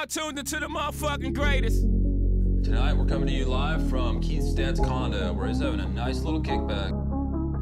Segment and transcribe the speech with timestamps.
[0.00, 1.82] now tuned into the motherfucking greatest.
[2.64, 6.20] Tonight we're coming to you live from Keith's dad's condo where he's having a nice
[6.20, 6.90] little kickback.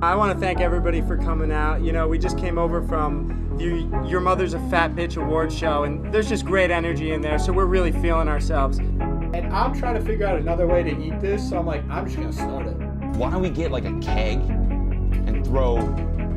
[0.02, 1.82] I want to thank everybody for coming out.
[1.82, 5.82] You know, we just came over from the Your Mother's a Fat Bitch award show,
[5.82, 8.78] and there's just great energy in there, so we're really feeling ourselves.
[8.78, 12.06] And I'm trying to figure out another way to eat this, so I'm like, I'm
[12.06, 12.76] just gonna start it.
[13.16, 15.78] Why don't we get like a keg and throw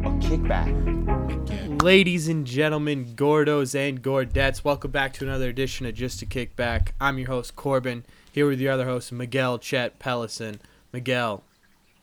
[0.05, 1.81] a kickback?
[1.83, 6.89] Ladies and gentlemen, Gordos and Gordettes, welcome back to another edition of Just a Kickback.
[6.99, 10.59] I'm your host, Corbin, here with your other host, Miguel Chet Pellison.
[10.91, 11.43] Miguel,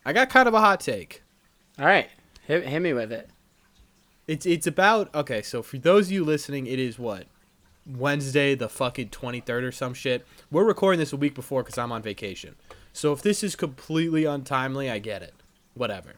[0.05, 1.23] I got kind of a hot take.
[1.77, 2.09] All right,
[2.47, 3.31] hit, hit me with it.
[4.29, 5.43] It's it's about okay.
[5.43, 7.27] So for those of you listening, it is what
[7.85, 10.25] Wednesday, the fucking twenty third or some shit.
[10.53, 12.55] We're recording this a week before because I'm on vacation.
[12.93, 15.35] So if this is completely untimely, I get it.
[15.75, 16.15] Whatever.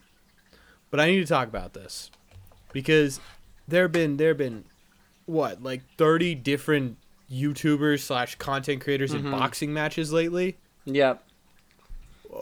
[0.91, 2.11] But I need to talk about this
[2.73, 3.19] because
[3.67, 4.65] there have been there have been
[5.25, 6.97] what like thirty different
[7.31, 10.57] YouTubers slash content creators in boxing matches lately.
[10.85, 11.23] Yep.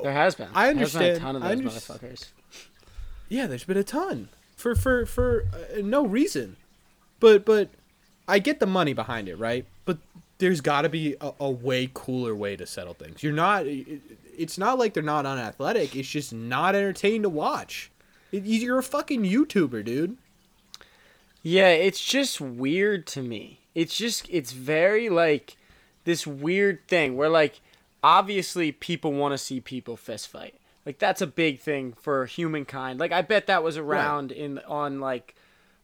[0.04, 0.48] There has been.
[0.54, 2.28] I There's been understand- a ton of those underst- motherfuckers.
[3.28, 6.58] Yeah, there's been a ton for for for uh, no reason,
[7.20, 7.70] but but
[8.28, 9.66] I get the money behind it, right?
[9.86, 10.00] But
[10.40, 13.22] there's got to be a, a way cooler way to settle things.
[13.24, 13.68] You're not.
[13.68, 14.02] it-
[14.40, 15.96] It's not like they're not unathletic.
[15.98, 17.92] It's just not entertaining to watch.
[18.32, 20.18] You're a fucking YouTuber, dude.
[21.42, 23.62] Yeah, it's just weird to me.
[23.74, 25.56] It's just it's very like
[26.04, 27.62] this weird thing where like
[28.04, 30.56] obviously people want to see people fist fight.
[30.86, 33.00] Like that's a big thing for humankind.
[33.00, 35.36] Like I bet that was around in on like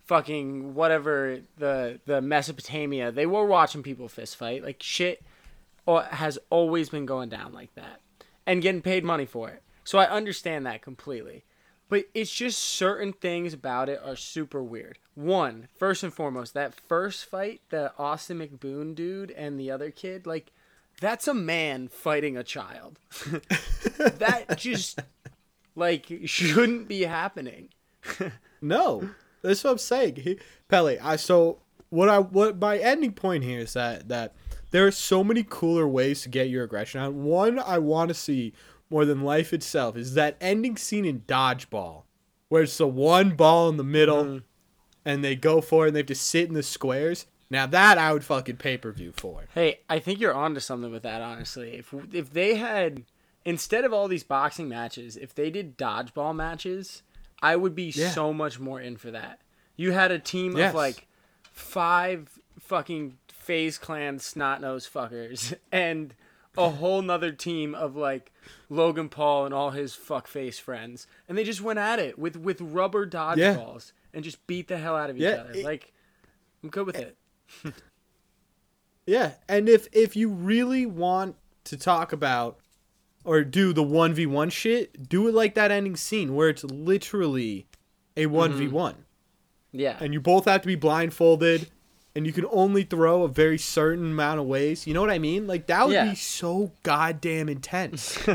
[0.05, 3.11] fucking whatever the the Mesopotamia.
[3.11, 4.63] They were watching people fist fight.
[4.63, 5.23] Like shit
[5.87, 8.01] has always been going down like that
[8.45, 9.61] and getting paid money for it.
[9.83, 11.43] So I understand that completely.
[11.87, 14.97] But it's just certain things about it are super weird.
[15.13, 20.25] One, first and foremost, that first fight, the Austin McBroom dude and the other kid,
[20.25, 20.51] like,
[20.99, 22.99] that's a man fighting a child.
[23.97, 24.99] that just,
[25.75, 27.69] like, shouldn't be happening.
[28.65, 29.09] No,
[29.43, 30.15] that's what I'm saying.
[30.17, 30.39] He,
[30.69, 31.59] Pele, I so
[31.89, 34.33] what I what my ending point here is that that
[34.71, 37.13] there are so many cooler ways to get your aggression out.
[37.13, 38.53] One I want to see
[38.89, 42.03] more than life itself is that ending scene in Dodgeball,
[42.49, 44.43] where it's the one ball in the middle, mm.
[45.03, 47.25] and they go for it and they have to sit in the squares.
[47.49, 49.45] Now that I would fucking pay per view for.
[49.53, 51.73] Hey, I think you're onto something with that, honestly.
[51.77, 53.03] If if they had
[53.43, 57.03] instead of all these boxing matches, if they did dodgeball matches,
[57.41, 58.09] I would be Yeah.
[58.09, 59.41] so much more in for that.
[59.75, 60.69] You had a team Yes.
[60.69, 61.07] of like
[61.43, 66.15] five fucking FaZe Clan snot nose fuckers and
[66.57, 68.31] a whole nother team of like
[68.69, 72.61] Logan Paul and all his fuckface friends, and they just went at it with with
[72.61, 75.51] rubber dodgeballs and just beat the hell out of each Yeah, other.
[75.51, 75.93] it- like,
[76.63, 77.09] I'm good with eh.
[77.63, 77.73] it.
[79.05, 82.57] Yeah, and if if you really want to talk about
[83.23, 86.63] or do the one v one shit, do it like that ending scene where it's
[86.63, 87.67] literally
[88.17, 88.33] a mm-hmm.
[88.33, 89.05] one v one,
[89.71, 89.97] Yeah.
[89.99, 91.69] and you both have to be blindfolded,
[92.15, 94.87] and you can only throw a very certain amount of ways.
[94.87, 95.47] You know what I mean?
[95.47, 96.09] Like that would Yeah.
[96.09, 98.17] be so goddamn intense.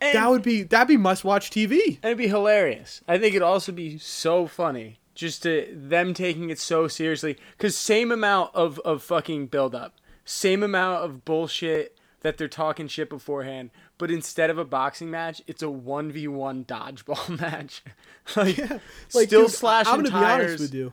[0.00, 1.96] that would be that'd be must watch TV.
[2.02, 3.02] And it'd be hilarious.
[3.08, 7.38] I think it'd also be so funny just to them taking it so seriously.
[7.58, 9.94] Cause same amount of, of fucking build up,
[10.26, 15.40] same amount of bullshit that they're talking shit beforehand, but instead of a boxing match,
[15.46, 17.82] it's a one v one dodgeball match.
[18.36, 18.80] like, Like
[19.28, 20.70] still dude, slashing I'm gonna tires.
[20.70, 20.92] be honest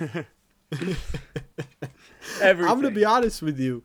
[0.00, 0.24] with you.
[2.40, 2.70] Everything.
[2.70, 3.82] I'm gonna be honest with you.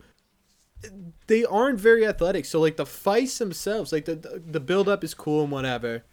[1.27, 2.45] They aren't very athletic.
[2.45, 6.03] So like the fights themselves, like the the, the build up is cool and whatever.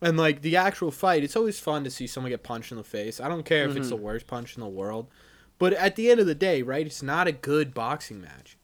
[0.00, 2.84] And like the actual fight, it's always fun to see someone get punched in the
[2.84, 3.18] face.
[3.20, 3.80] I don't care if Mm-hmm.
[3.80, 5.08] it's the worst punch in the world.
[5.58, 8.56] But at the end of the day, right, it's not a good boxing match.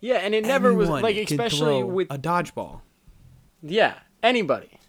[0.00, 2.80] Yeah, and it never was like especially with a dodgeball.
[3.62, 4.80] Yeah, anybody.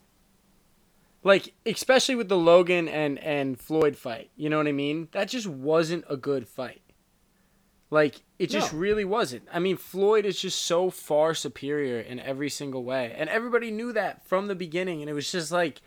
[1.24, 5.08] Like especially with the Logan and and Floyd fight, you know what I mean?
[5.12, 6.82] That just wasn't a good fight.
[7.90, 8.80] Like it just No.
[8.80, 9.48] really wasn't.
[9.54, 13.94] I mean, Floyd is just so far superior in every single way, and everybody knew
[13.94, 15.02] that from the beginning.
[15.02, 15.82] And it was just like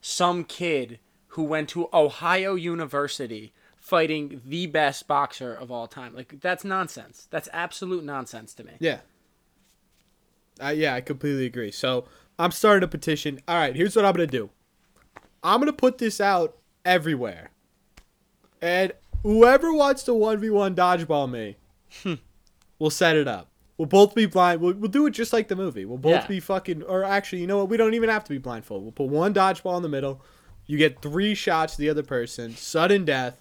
[0.00, 0.98] some kid
[1.28, 6.14] who went to Ohio University fighting the best boxer of all time.
[6.14, 7.26] Like that's nonsense.
[7.30, 8.72] That's absolute nonsense to me.
[8.78, 8.98] Yeah.
[10.62, 11.70] Uh, yeah, I completely agree.
[11.72, 12.04] So
[12.38, 13.40] I'm starting a petition.
[13.48, 14.50] All right, here's what I'm gonna do.
[15.42, 17.50] I'm gonna put this out everywhere,
[18.60, 18.92] and
[19.22, 21.56] whoever wants to one v one dodgeball me,
[22.02, 22.14] hmm.
[22.78, 23.48] we'll set it up.
[23.78, 24.60] We'll both be blind.
[24.60, 25.86] We'll, we'll do it just like the movie.
[25.86, 26.26] We'll both Yeah.
[26.26, 26.82] be fucking.
[26.82, 27.70] Or actually, you know what?
[27.70, 28.82] We don't even have to be blindfolded.
[28.84, 30.20] We'll put one dodgeball in the middle.
[30.66, 32.54] You get three shots to the other person.
[32.54, 33.40] Sudden death.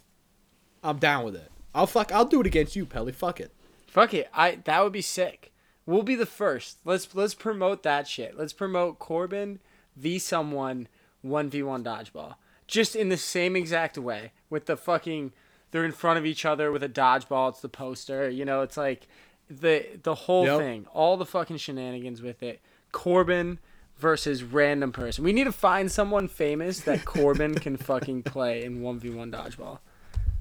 [0.82, 1.52] I'm down with it.
[1.76, 2.14] I'll fuck.
[2.14, 3.12] I'll do it against you, Pelly.
[3.12, 3.54] Fuck it.
[3.88, 4.30] Fuck it.
[4.34, 5.52] I that would be sick.
[5.86, 6.78] We'll be the first.
[6.86, 8.38] Let's let's promote that shit.
[8.38, 9.60] Let's promote Corbin
[9.98, 10.88] v someone
[11.22, 12.36] one v one dodgeball.
[12.68, 15.32] Just in the same exact way with the fucking
[15.72, 17.50] they're in front of each other with a dodgeball.
[17.50, 18.30] It's the poster.
[18.30, 19.08] You know, it's like
[19.50, 20.60] the the whole Yep.
[20.60, 22.60] thing, all the fucking shenanigans with it.
[22.92, 23.60] Corbin
[23.98, 25.24] versus random person.
[25.24, 29.32] We need to find someone famous that Corbin can fucking play in one v one
[29.32, 29.80] dodgeball.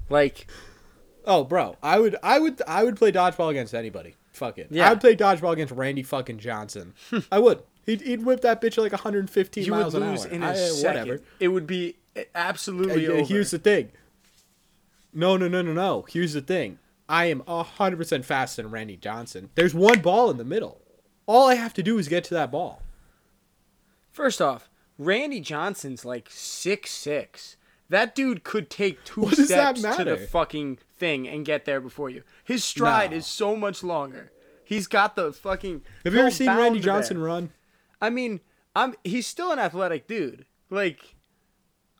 [0.09, 0.47] Like
[1.25, 4.15] Oh, bro, I would, I would, I would play dodgeball against anybody.
[4.31, 4.67] Fuck it.
[4.71, 4.87] Yeah.
[4.87, 6.93] I would play dodgeball against Randy fucking Johnson.
[7.31, 7.61] I would.
[7.85, 10.27] He'd, he'd whip that bitch like 115 you would lose an hour.
[10.27, 10.99] in a I- second.
[11.07, 11.23] Whatever.
[11.39, 11.95] It would be
[12.35, 13.23] absolutely Uh, over.
[13.25, 13.91] Here's the thing.
[15.13, 16.05] No, no, no, no, no.
[16.09, 16.77] Here's the thing.
[17.07, 19.49] I am 100% faster than Randy Johnson.
[19.55, 20.81] There's one ball in the middle.
[21.25, 22.81] All I have to do is get to that ball.
[24.11, 27.55] First off, Randy Johnson's like six six.
[27.89, 32.09] That dude could take two What steps to the fucking thing and get there before
[32.11, 32.21] you.
[32.43, 33.17] His stride No.
[33.17, 34.31] is so much longer.
[34.63, 35.81] He's got the fucking.
[36.03, 36.85] Have you ever seen Randy there.
[36.93, 37.51] Johnson run?
[38.01, 38.39] I mean,
[38.75, 40.45] I'm he's still an athletic dude.
[40.69, 41.15] Like,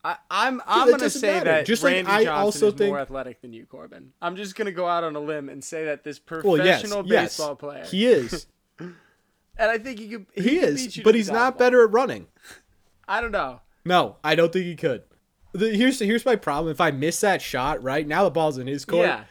[0.03, 1.45] I, I'm I'm that gonna say matter.
[1.45, 4.11] that Just like I Johnson also is think- more athletic than you, Corbin.
[4.21, 7.05] I'm just gonna go out on a limb and say that this Well, yes, professional
[7.07, 7.37] yes.
[7.37, 8.47] baseball player, He is.
[8.79, 8.95] and
[9.59, 10.25] I think he could.
[10.35, 11.59] He, He could is, but he's not dodgeball.
[11.59, 12.27] better at running.
[13.07, 13.61] I don't know.
[13.83, 15.03] No, I don't think he could.
[15.53, 16.71] The, here's here's my problem.
[16.71, 19.07] If I miss that shot, right now the ball's in his court.
[19.07, 19.23] Yeah.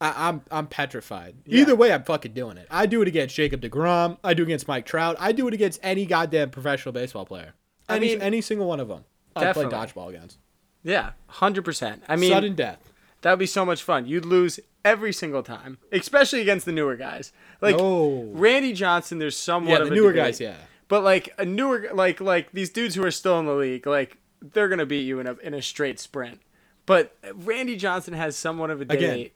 [0.00, 1.36] I, I'm I'm petrified.
[1.46, 1.60] Yeah.
[1.62, 2.66] Either way, I'm fucking doing it.
[2.70, 4.18] I do it against Jacob Degrom.
[4.22, 5.16] I do it against Mike Trout.
[5.18, 7.54] I do it against any goddamn professional baseball player.
[7.88, 9.04] I Any mean- any single one of them.
[9.34, 10.38] I'd play dodgeball against.
[10.82, 12.02] Yeah, hundred percent.
[12.08, 12.92] I mean, Sudden death.
[13.22, 14.06] that would be so much fun.
[14.06, 17.32] You'd lose every single time, especially against the newer guys.
[17.60, 18.30] Like No.
[18.32, 20.24] Randy Johnson, there's somewhat Yeah, of a newer debate.
[20.24, 20.40] guys.
[20.40, 20.54] Yeah.
[20.88, 24.16] But like a newer, like like these dudes who are still in the league, like
[24.40, 26.40] they're gonna beat you in a in a straight sprint.
[26.86, 29.30] But Randy Johnson has somewhat of a Again.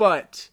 [0.00, 0.48] But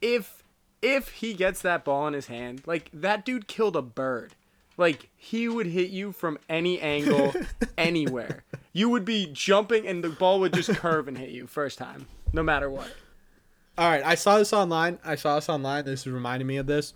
[0.00, 0.44] if
[0.80, 4.36] if he gets that ball in his hand, like that dude killed a bird.
[4.76, 7.34] Like he would hit you from any angle,
[7.78, 8.44] anywhere.
[8.72, 12.06] You would be jumping, and the ball would just curve and hit you first time,
[12.32, 12.88] no matter what.
[13.76, 15.00] All right, I saw this online.
[15.04, 15.84] I saw this online.
[15.86, 16.94] This is reminding me of this.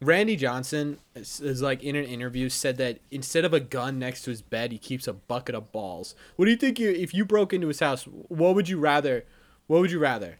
[0.00, 4.22] Randy Johnson is, is like in an interview said that instead of a gun next
[4.22, 6.14] to his bed, he keeps a bucket of balls.
[6.36, 6.78] What do you think?
[6.78, 9.24] You, if you broke into his house, what would you rather?
[9.66, 10.38] What would you rather?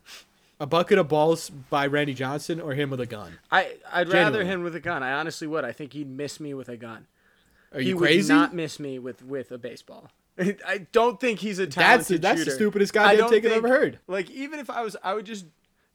[0.62, 3.38] A bucket of balls by Randy Johnson or him with a gun?
[3.50, 5.02] I I'd rather him with a gun.
[5.02, 5.64] I honestly would.
[5.64, 7.06] I think he'd miss me with a gun.
[7.72, 8.32] Are you he you would crazy?
[8.32, 10.08] not miss me with with a baseball.
[10.38, 12.56] I don't think he's a That's talented that's the shooter.
[12.56, 13.98] stupidest goddamn take I've ever heard.
[14.06, 15.46] Like even if I was, I would just,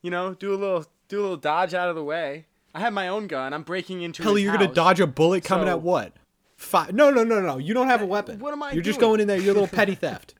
[0.02, 2.46] you know, do a little do a little dodge out of the way.
[2.76, 3.54] I have my own gun.
[3.54, 4.22] I'm breaking into.
[4.22, 6.12] Hell, you're gonna dodge a bullet coming So- at what?
[6.58, 6.94] Five?
[6.94, 7.58] No, no, no, no.
[7.58, 8.40] You don't have a weapon.
[8.40, 9.38] what am I You're just going in there.
[9.38, 10.34] You're a little petty theft.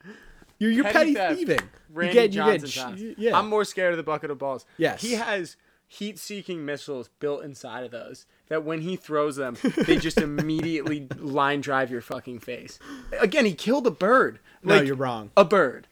[0.58, 1.60] You're you're petty, Petty thieving.
[1.92, 3.38] Randy you get you get yeah.
[3.38, 4.64] I'm more scared of the bucket of balls.
[4.76, 5.00] Yes.
[5.02, 5.56] He has
[5.90, 9.56] heat-seeking missiles built inside of those that when he throws them,
[9.86, 12.78] they just immediately line drive your fucking face.
[13.18, 14.38] Again, he killed a bird.
[14.62, 15.30] No, you're wrong.
[15.36, 15.86] A bird.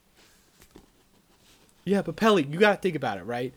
[1.85, 3.55] Yeah, but Pelly, you gotta think about it, right?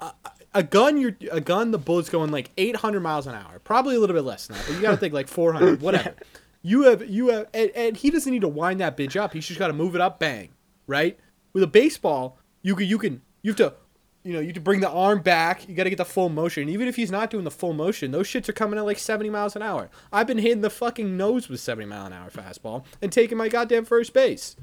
[0.00, 0.12] A,
[0.54, 1.70] a gun, you're a gun.
[1.70, 4.66] The bullet's going like 800 miles an hour, probably a little bit less than that,
[4.66, 6.14] but you gotta think like 400, whatever.
[6.62, 9.34] You have you have, and, and he doesn't need to wind that bitch up.
[9.34, 10.48] He's just gotta move it up, bang,
[10.86, 11.18] right?
[11.54, 13.74] With a baseball, you can you can you have to,
[14.22, 15.66] you know, you have to bring the arm back.
[15.68, 16.68] You gotta get the full motion.
[16.68, 19.30] Even if he's not doing the full motion, those shits are coming at like 70
[19.30, 19.88] miles an hour.
[20.12, 23.48] I've been hitting the fucking nose with 70 mile an hour fastball and taking my
[23.48, 24.56] goddamn first base.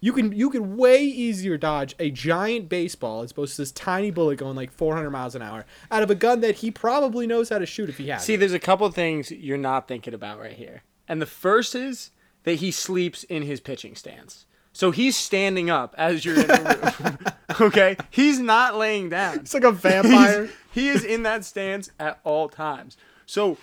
[0.00, 4.10] You can you can way easier dodge a giant baseball as opposed to this tiny
[4.10, 7.48] bullet going like 400 miles an hour out of a gun that he probably knows
[7.48, 8.24] how to shoot if he has.
[8.24, 8.36] See, it.
[8.38, 10.82] there's a couple things you're not thinking about right here.
[11.08, 12.10] And the first is
[12.44, 14.46] that he sleeps in his pitching stance.
[14.74, 17.34] So he's standing up as you're in the room.
[17.68, 17.96] okay?
[18.10, 19.36] He's not laying down.
[19.36, 20.42] It's like a vampire.
[20.46, 22.96] He's- he is in that stance at all times.
[23.26, 23.56] So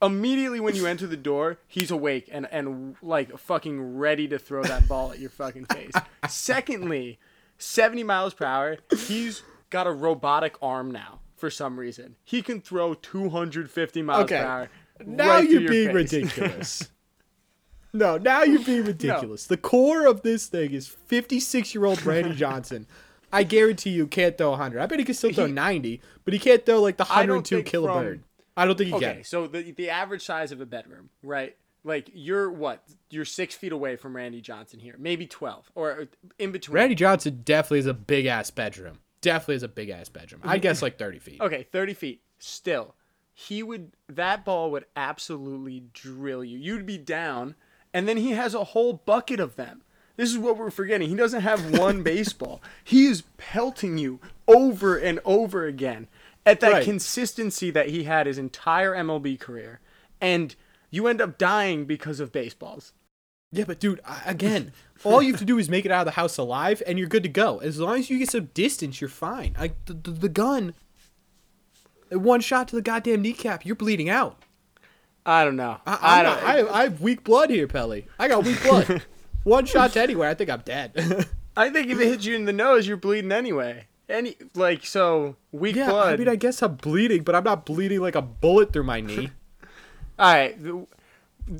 [0.00, 4.62] immediately when you enter the door, he's awake and, and like fucking ready to throw
[4.64, 5.92] that ball at your fucking face.
[6.28, 7.18] Secondly,
[7.58, 12.16] 70 miles per hour, he's got a robotic arm now for some reason.
[12.24, 14.38] He can throw 250 miles Okay.
[14.38, 14.68] per hour.
[15.04, 15.94] now right you're your being face.
[16.12, 16.88] ridiculous.
[17.96, 19.46] no, now you're being ridiculous.
[19.46, 22.86] The core of this thing is 56 year old Randy Johnson.
[23.32, 24.80] I guarantee you can't throw 100.
[24.80, 27.56] I bet he can still throw He- 90, but he can't throw like the 102
[27.56, 28.22] think kill a from- bird.
[28.56, 29.14] I don't think he Okay, can.
[29.16, 31.56] Okay, so the the average size of a bedroom, right?
[31.84, 32.82] Like you're what?
[33.10, 36.04] You're six feet away from Randy Johnson here, maybe twelve or uh,
[36.38, 36.74] in between.
[36.74, 38.98] Randy Johnson definitely is a big ass bedroom.
[39.20, 40.40] Definitely is a big ass bedroom.
[40.44, 41.40] I guess like 30 feet.
[41.42, 42.22] Okay, thirty feet.
[42.38, 42.94] Still,
[43.34, 43.92] he would.
[44.08, 46.56] That ball would absolutely drill you.
[46.58, 47.56] You'd be down,
[47.96, 49.80] and then he has a whole bucket of them.
[50.16, 51.08] This is what we're forgetting.
[51.08, 52.60] He doesn't have one baseball.
[52.84, 56.08] He is pelting you over and over again
[56.44, 56.84] at that Right.
[56.84, 59.80] consistency that he had his entire MLB career.
[60.20, 60.54] And
[60.90, 62.92] you end up dying because of baseballs.
[63.52, 64.72] Yeah, but dude, again,
[65.04, 67.08] all you have to do is make it out of the house alive, and you're
[67.08, 67.58] good to go.
[67.58, 69.54] As long as you get some distance, you're fine.
[69.58, 70.74] Like the, the, the gun,
[72.10, 74.42] one shot to the goddamn kneecap, you're bleeding out.
[75.26, 75.78] I don't know.
[75.84, 76.40] I, I don't.
[76.40, 78.06] not- I, I have weak blood here, Pelly.
[78.16, 79.02] I got weak blood.
[79.42, 81.26] one shot to anywhere, I think I'm dead.
[81.56, 83.86] I think if it hits you in the nose, you're bleeding anyway.
[84.08, 86.14] Any like so weak yeah, blood.
[86.14, 89.00] I mean, I guess I'm bleeding, but I'm not bleeding like a bullet through my
[89.00, 89.30] knee.
[90.18, 90.56] All right,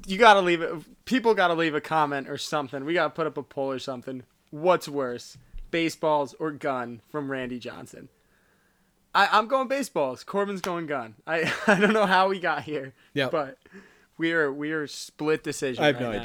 [0.06, 0.72] you gotta leave it.
[1.04, 2.84] People gotta leave a comment or something.
[2.84, 4.22] We gotta put up a poll or something.
[4.50, 5.38] What's worse,
[5.72, 8.08] baseballs or gun from Randy Johnson?
[9.16, 10.24] I, I'm going baseballs.
[10.24, 11.14] Corbin's going gun.
[11.26, 12.92] I I don't know how we got here.
[13.14, 13.28] Yeah.
[13.30, 13.58] but
[14.18, 15.82] we are we are split decision.
[15.82, 16.18] I have right no now.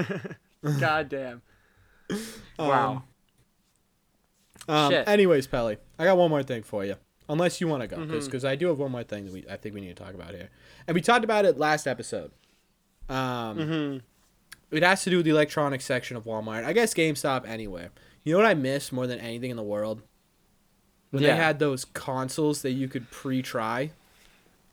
[0.00, 0.36] idea.
[0.80, 1.42] God damn.
[2.58, 3.04] Wow.
[4.68, 5.08] Um, Shit.
[5.08, 6.96] anyways, Pelly, I got one more thing for you.
[7.28, 8.24] Unless you want to go, Mm-hmm.
[8.24, 10.14] because I do have one more thing that we I think we need to talk
[10.14, 10.50] about here,
[10.86, 12.32] and we talked about it last episode.
[13.08, 14.76] Um, Mm-hmm.
[14.76, 16.64] it has to do with the electronics section of Walmart.
[16.64, 17.90] I guess GameStop anywhere.
[18.24, 20.02] You know what I miss more than anything in the world?
[21.10, 21.30] When Yeah.
[21.30, 23.90] they had those consoles that you could pre-try.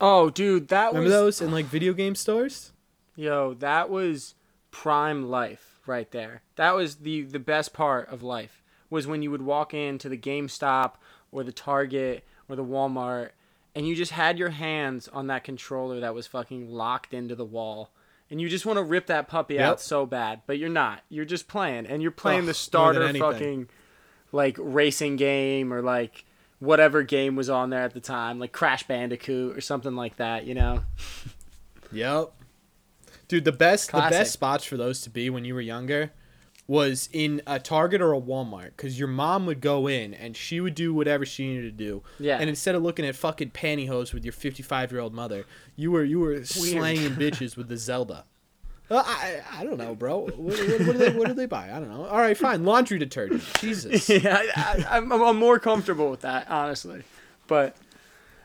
[0.00, 2.72] Oh, dude, that Remember was those in like video game stores?
[3.16, 4.34] Yo, that was
[4.70, 6.42] prime life right there.
[6.56, 10.16] That was the the best part of life was when you would walk into the
[10.16, 10.92] GameStop
[11.32, 13.30] or the Target or the Walmart
[13.74, 17.44] and you just had your hands on that controller that was fucking locked into the
[17.44, 17.90] wall.
[18.30, 19.64] And you just want to rip that puppy Yep.
[19.68, 21.02] out so bad, but you're not.
[21.08, 23.68] You're just playing and you're playing Ugh, the starter fucking
[24.32, 26.24] like racing game or like
[26.58, 30.46] whatever game was on there at the time, like Crash Bandicoot or something like that,
[30.46, 30.82] you know.
[31.92, 32.32] Yep.
[33.28, 36.12] Dude, the best the best spots for those to be when you were younger
[36.66, 40.60] was in a Target or a Walmart because your mom would go in and she
[40.60, 42.02] would do whatever she needed to do.
[42.18, 42.38] Yeah.
[42.38, 45.46] And instead of looking at fucking pantyhose with your 55 year old mother,
[45.76, 48.24] you were you were slanging bitches with the Zelda.
[48.90, 50.18] Uh, I I don't know, bro.
[50.18, 51.66] What, what, what, do they, what do they buy?
[51.70, 52.06] I don't know.
[52.06, 52.64] All right, fine.
[52.64, 53.42] Laundry detergent.
[53.60, 54.08] Jesus.
[54.08, 57.02] yeah, I, I, I'm, I'm more comfortable with that, honestly.
[57.46, 57.76] But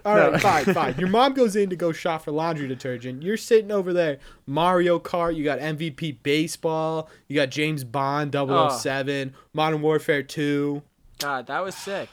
[0.06, 0.38] All right, No.
[0.40, 0.96] fine, fine.
[0.98, 3.24] Your mom goes in to go shop for laundry detergent.
[3.24, 5.36] You're sitting over there, Mario Kart.
[5.36, 7.10] You got MVP baseball.
[7.28, 10.82] You got James Bond 007, Modern Warfare 2.
[11.20, 12.10] God, that was sick.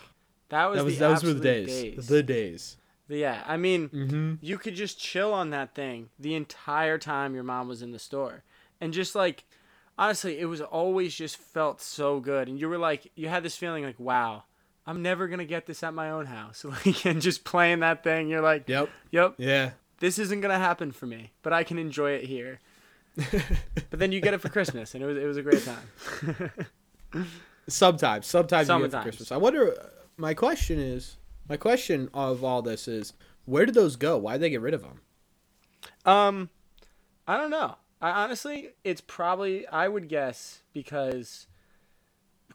[0.50, 2.06] That was That was the those were the absolute days.
[2.06, 2.76] The days.
[3.19, 4.35] Yeah, I mean, Mm-hmm.
[4.40, 7.99] you could just chill on that thing the entire time your mom was in the
[7.99, 8.43] store,
[8.81, 9.45] and just like,
[9.99, 13.57] honestly, it was always just felt so good, and you were like, you had this
[13.57, 14.45] feeling like, wow.
[14.87, 16.64] I'm never gonna get this at my own house.
[16.85, 18.88] Like, and just playing that thing, you're like, Yep.
[19.11, 19.71] yep, Yeah.
[20.00, 22.59] this isn't gonna happen for me, but I can enjoy it here.
[23.90, 26.50] but then you get it for Christmas, and it was it was a great time.
[27.69, 29.02] Sometimes, sometimes you get it for Sometimes.
[29.05, 29.33] Christmas.
[29.33, 29.90] I wonder.
[30.17, 31.17] My question is,
[31.50, 33.12] my question of all this is,
[33.45, 34.16] where did those go?
[34.16, 35.00] Why did they get rid of them?
[36.07, 36.49] Um,
[37.26, 37.76] I don't know.
[38.00, 41.47] I honestly, it's probably I would guess because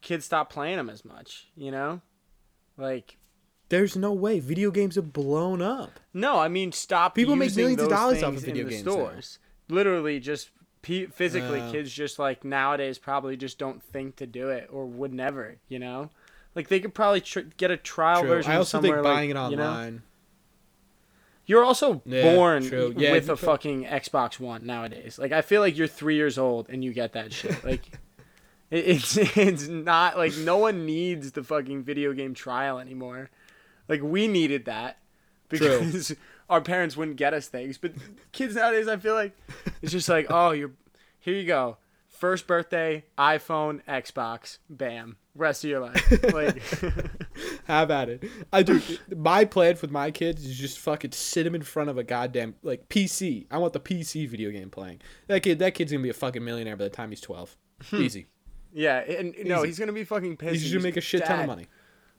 [0.02, 1.48] kids stop playing them as much.
[1.56, 2.02] You know,
[2.78, 3.18] like
[3.70, 4.40] There's no way.
[4.40, 6.00] Video games have blown up.
[6.14, 7.14] no, I mean stop.
[7.14, 8.92] People make millions of dollars off of video games now.
[8.94, 9.40] stores.
[9.70, 10.50] Literally, just
[10.82, 11.72] p- physically, Uh.
[11.72, 15.58] kids just like nowadays probably just don't think to do it or would never.
[15.68, 16.10] You know,
[16.56, 18.30] like they could probably tr- get a trial True.
[18.30, 18.52] version.
[18.52, 19.68] I also think buying like, it you know?
[19.70, 20.02] online.
[21.46, 22.64] You're also Yeah, born.
[22.98, 25.20] Yeah, with a fucking Xbox One nowadays.
[25.20, 27.56] Like I feel like you're three years old and you get that shit.
[27.64, 27.86] Like
[28.72, 33.30] it, it's it's not like no one needs the fucking video game trial anymore.
[33.88, 34.98] Like we needed that
[35.50, 35.80] True.
[35.82, 36.16] because
[36.50, 37.78] our parents wouldn't get us things.
[37.78, 37.94] But
[38.32, 39.38] kids nowadays, I feel like
[39.84, 40.72] it's just like oh you're
[41.20, 41.78] here you go.
[42.08, 45.18] First birthday, iPhone, Xbox, bam.
[45.36, 46.34] Rest of your life.
[46.34, 46.62] Like
[47.66, 48.24] Have at it.
[48.54, 48.82] I do.
[49.16, 52.56] My plan with my kids is just fucking sit them in front of a goddamn
[52.64, 53.46] like PC.
[53.52, 55.02] I want the PC video game playing.
[55.28, 57.56] That kid, that kid's gonna be a fucking millionaire by the time he's twelve.
[57.90, 58.02] Hmm.
[58.02, 58.28] Easy.
[58.74, 60.54] yeah, and no, he's gonna be fucking pissed.
[60.54, 61.68] He's He's gonna make a shit ton of money.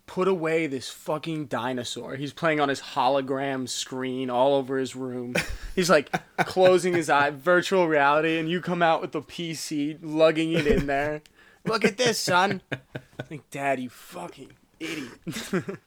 [0.06, 2.16] put away this fucking dinosaur.
[2.16, 5.34] He's playing on his hologram screen all over his room.
[5.74, 6.10] He's like
[6.44, 10.86] closing his eye, virtual reality, and you come out with the PC, lugging it in
[10.86, 11.22] there.
[11.66, 12.62] Look at this, son.
[12.72, 12.78] I
[13.30, 15.78] Like, Dad, you fucking idiot.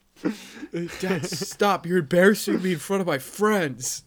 [0.99, 1.85] Dad, stop!
[1.85, 4.03] You're embarrassing me in front of my friends.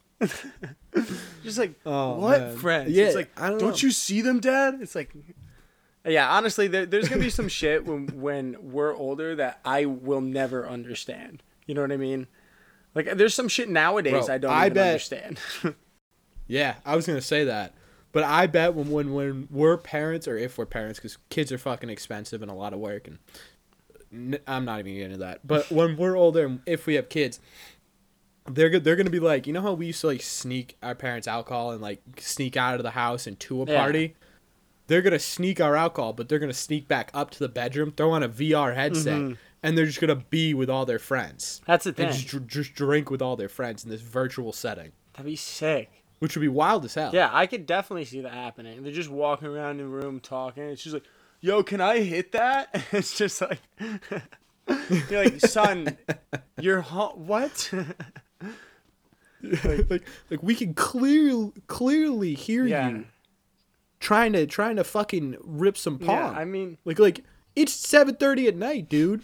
[1.42, 2.56] Just like, Oh, what man.
[2.56, 2.90] friends?
[2.90, 3.76] Yeah, it's like, I don't don't, know.
[3.76, 4.78] you see them, Dad?
[4.82, 5.14] It's like,
[6.04, 10.20] yeah, honestly, there, there's gonna be some shit when when we're older that I will
[10.20, 11.42] never understand.
[11.66, 12.26] You know what I mean?
[12.94, 15.38] Like, there's some shit nowadays Bro, I don't I even bet- understand.
[16.46, 17.72] Yeah, I was gonna say that.
[18.12, 21.58] But I bet when when when we're parents or if we're parents, because kids are
[21.58, 23.18] fucking expensive and a lot of work, and
[24.12, 25.46] n- I'm not even getting into that.
[25.46, 27.40] But when we're older, and if we have kids,
[28.50, 31.26] they're they're gonna be like, you know how we used to like sneak our parents'
[31.28, 33.78] alcohol and like sneak out of the house and to a Yeah.
[33.78, 34.14] party.
[34.88, 38.10] They're gonna sneak our alcohol, but they're gonna sneak back up to the bedroom, throw
[38.10, 39.36] on a VR headset, Mhm.
[39.62, 42.12] and they're just gonna be with all their friends That's the and thing.
[42.12, 46.01] just, just drink with all their friends in this virtual setting, That'd be sick.
[46.22, 47.10] Which would be wild as hell.
[47.12, 48.84] Yeah, I could definitely see that happening.
[48.84, 50.62] They're just walking around in the room talking.
[50.62, 51.02] It's just like,
[51.40, 52.80] yo, can I hit that?
[52.92, 53.58] It's just like,
[55.10, 55.98] you're like, son,
[56.60, 57.72] you're ho- what?
[59.64, 63.06] like like we can clearly clearly hear yeah, you
[63.98, 66.14] trying to trying to fucking rip some pong.
[66.16, 66.30] yeah.
[66.30, 67.24] I mean, like like
[67.56, 69.22] it's seven thirty at night, dude.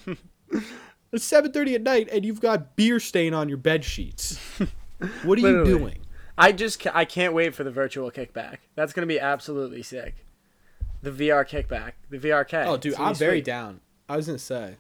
[1.12, 4.37] it's seven thirty at night, and you've got beer stain on your bed sheets.
[5.23, 5.71] What are Literally.
[5.71, 5.99] you doing?
[6.38, 8.59] I just ca- I can't wait for the virtual kickback.
[8.76, 10.25] That's gonna be absolutely sick.
[11.02, 12.64] The VR kickback, the VRK.
[12.66, 13.45] Oh, dude, I'm very sweet.
[13.45, 13.80] down.
[14.09, 14.76] I was gonna say,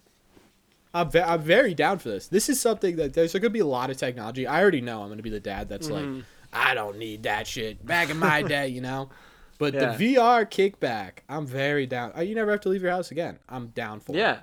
[0.94, 2.28] I'm ve- I'm very down for this.
[2.28, 4.46] This is something that there's gonna be a lot of technology.
[4.46, 6.14] I already know I'm gonna be the dad that's Mm-hmm.
[6.16, 7.84] like, I don't need that shit.
[7.84, 9.10] Back in my day, you know.
[9.58, 9.96] But Yeah.
[9.96, 12.12] the VR kickback, I'm very down.
[12.14, 13.38] Oh, you never have to leave your house again.
[13.48, 14.12] I'm down for.
[14.12, 14.18] it.
[14.18, 14.40] Yeah.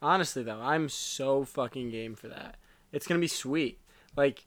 [0.00, 2.56] Honestly though, I'm so fucking game for that.
[2.92, 3.78] It's gonna be sweet.
[4.16, 4.44] Like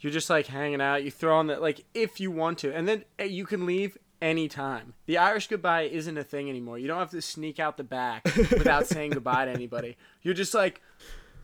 [0.00, 1.04] you're just like hanging out.
[1.04, 3.96] You throw on the like if you want to, and then eh, you can leave
[4.20, 4.94] anytime.
[5.06, 6.78] The Irish goodbye isn't a thing anymore.
[6.78, 9.96] You don't have to sneak out the back without saying goodbye to anybody.
[10.22, 10.80] You're just like,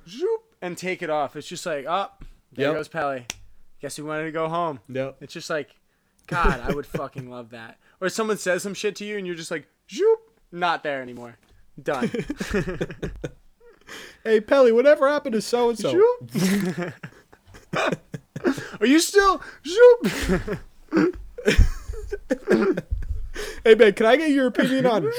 [0.09, 1.37] zoop, and take it off.
[1.37, 2.09] It's just like, oh,
[2.53, 2.75] there Yep.
[2.77, 3.27] goes Pelly.
[3.81, 4.81] Guess he wanted to go home.
[4.89, 5.19] Yep.
[5.21, 5.77] It's just like,
[6.27, 7.79] God, I would fucking love that.
[8.01, 10.21] Or someone says some shit to you and you're just like, zoop,
[10.51, 11.37] not there anymore.
[11.83, 12.11] Done.
[14.25, 15.91] Hey, Pelly, whatever happened to so and so?
[18.81, 20.59] Are you still zoop?
[23.65, 25.11] Hey, man, can I get your opinion on?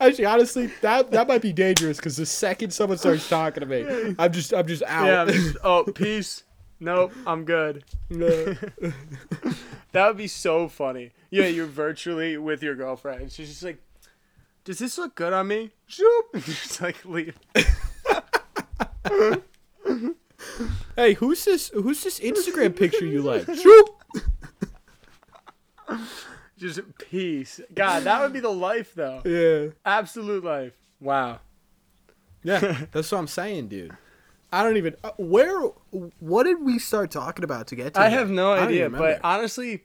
[0.00, 4.16] Actually, honestly, that that might be dangerous because the second someone starts talking to me,
[4.18, 5.06] I'm just I'm just out.
[5.06, 5.20] Yeah.
[5.22, 6.42] I'm just- oh, peace.
[6.80, 7.84] Nope, I'm good.
[9.92, 11.12] That would be so funny.
[11.30, 13.30] Yeah, you're virtually with your girlfriend.
[13.30, 13.80] She's just like,
[14.64, 16.34] "Does this look good on me?" Zoop.
[16.34, 17.38] Just like leave.
[20.96, 21.70] hey, who's this?
[21.70, 23.46] Who's this Instagram picture you like?
[26.56, 27.60] Just peace.
[27.74, 29.20] God, that would be the life though.
[29.24, 29.72] Yeah.
[29.84, 30.72] Absolute life.
[31.00, 31.40] Wow.
[32.42, 33.96] Yeah, that's what I'm saying, dude.
[34.52, 35.60] I don't even uh, where.
[36.20, 38.00] What did we start talking about to get to?
[38.00, 39.82] I have no I idea, but honestly,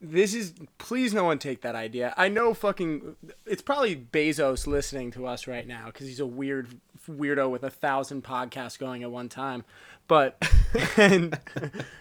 [0.00, 2.14] this is please no one take that idea.
[2.16, 6.80] I know fucking it's probably Bezos listening to us right now because he's a weird
[7.08, 9.64] weirdo with a thousand podcasts going at one time.
[10.12, 10.36] But
[10.98, 11.38] and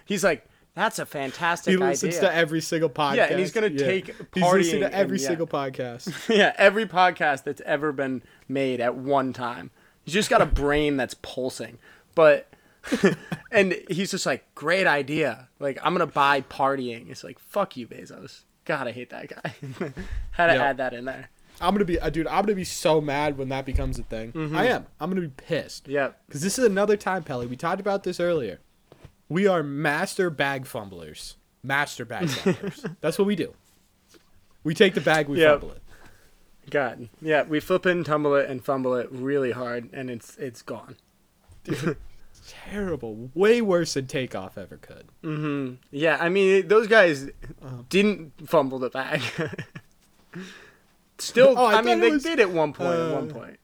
[0.04, 0.46] he's like,
[0.76, 1.86] that's a fantastic idea.
[1.86, 2.30] he listens idea.
[2.30, 3.16] to every single podcast.
[3.16, 5.28] Yeah, and he's gonna take He's listening to every and- yeah.
[5.30, 6.30] single podcast.
[6.36, 9.72] yeah, every podcast that's ever been made at one time.
[10.04, 11.78] He's just got a brain that's pulsing.
[12.14, 12.50] But
[13.52, 15.48] and he's just like, great idea.
[15.60, 17.10] Like, I'm gonna buy partying.
[17.10, 18.42] It's like, fuck you, Bezos.
[18.66, 19.54] God, I hate that guy.
[20.32, 20.62] Had to Yep.
[20.62, 21.30] add that in there.
[21.62, 22.28] I'm gonna be, uh, dude.
[22.28, 24.34] I'm gonna be so mad when that becomes a thing.
[24.56, 24.86] I am.
[25.00, 25.88] I'm gonna be pissed.
[25.88, 26.20] Yep.
[26.28, 27.46] Because this is another time, Pelly.
[27.48, 28.60] We talked about this earlier.
[29.30, 31.36] We are master bag fumblers.
[31.64, 32.86] Master bag fumblers.
[33.02, 33.54] That's what we do.
[34.64, 35.60] We take the bag, we Yep.
[35.62, 35.82] fumble it.
[36.70, 37.10] God.
[37.22, 40.62] Yeah, we flip it and tumble it and fumble it really hard, and it's it's
[40.62, 40.96] gone.
[41.64, 41.98] Dude,
[42.48, 43.30] Terrible.
[43.36, 45.06] Way worse than takeoff ever could.
[45.24, 45.76] Mm-hmm.
[45.92, 47.26] Yeah, I mean, those guys
[47.62, 47.84] Uh-huh.
[47.90, 49.22] didn't fumble the bag.
[51.22, 53.00] Still, Oh, I I, mean, they was- did at one point.
[53.00, 53.60] at one uh, point.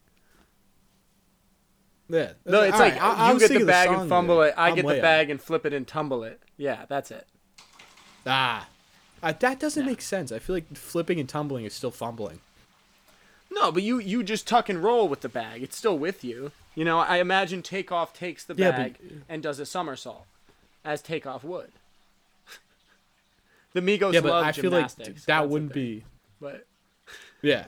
[2.08, 2.32] Yeah.
[2.46, 4.48] No, it's like right, I- you get the bag song and fumble there.
[4.48, 4.54] it.
[4.56, 6.40] I I'm get the bag and flip it and tumble it.
[6.56, 7.26] Yeah, that's it.
[8.26, 8.68] Ah.
[9.22, 10.30] Uh, that doesn't make sense.
[10.30, 12.40] I feel like flipping and tumbling is still fumbling.
[13.50, 15.62] No, but you you just tuck and roll with the bag.
[15.62, 16.52] It's still with you.
[16.74, 20.26] You know, I imagine takeoff takes the Yeah, but- bag and does a somersault,
[20.84, 21.72] as takeoff would.
[23.72, 26.04] the Migos yeah, but love I feel like that That's wouldn't be.
[26.40, 26.66] But
[27.42, 27.66] Yeah.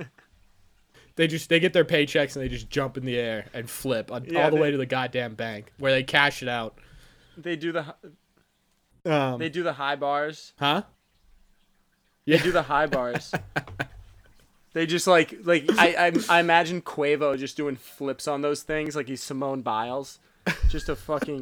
[1.16, 4.11] they just they get their paychecks and they just jump in the air and flip
[4.11, 6.78] on, Yeah, all the they- way to the goddamn bank where they cash it out.
[7.37, 7.94] they do the
[9.04, 10.52] Um, they do the high bars.
[10.59, 10.83] huh?
[12.26, 13.33] They do the high bars.
[14.72, 18.94] They just like like I, I I imagine Quavo just doing flips on those things
[18.94, 20.20] like he's Simone Biles,
[20.68, 21.40] just a fucking,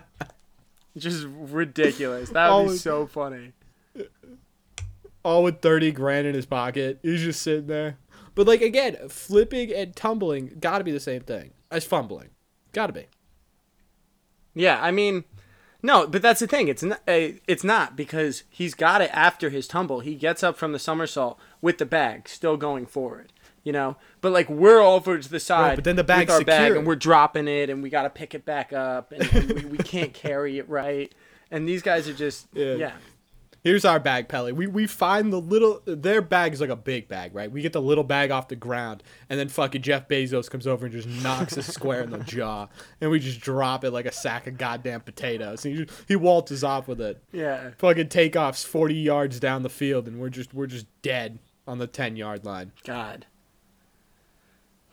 [0.96, 2.30] just ridiculous.
[2.30, 3.52] That would be so funny.
[5.22, 6.98] All with 30 grand in his pocket.
[7.02, 7.98] He's just sitting there.
[8.34, 12.30] But like again, flipping and tumbling gotta be the same thing as fumbling.
[12.72, 13.06] Gotta be.
[14.54, 15.24] Yeah, I mean,
[15.82, 16.68] No, but that's the thing.
[16.68, 17.00] It's not.
[17.08, 20.00] Uh, it's not because he's got it after his tumble.
[20.00, 23.32] He gets up from the somersault with the bag, still going forward.
[23.62, 26.42] You know, but like we're over to the side, but then the with bag's our
[26.44, 29.52] bag, and we're dropping it, and we got to pick it back up, and, and
[29.52, 31.14] we, we can't carry it right.
[31.50, 32.74] And these guys are just Yeah.
[32.74, 32.92] yeah.
[33.62, 34.52] Here's our bag, Pelly.
[34.52, 37.50] We we find the little their bag is like a big bag, right?
[37.50, 40.86] We get the little bag off the ground, and then fucking Jeff Bezos comes over
[40.86, 42.68] and just knocks us square in the jaw,
[43.00, 45.64] and we just drop it like a sack of goddamn potatoes.
[45.64, 47.22] And he just, he waltzes off with it.
[47.32, 47.70] Yeah.
[47.76, 51.86] Fucking takeoffs forty yards down the field, and we're just we're just dead on the
[51.86, 52.72] ten yard line.
[52.84, 53.26] God.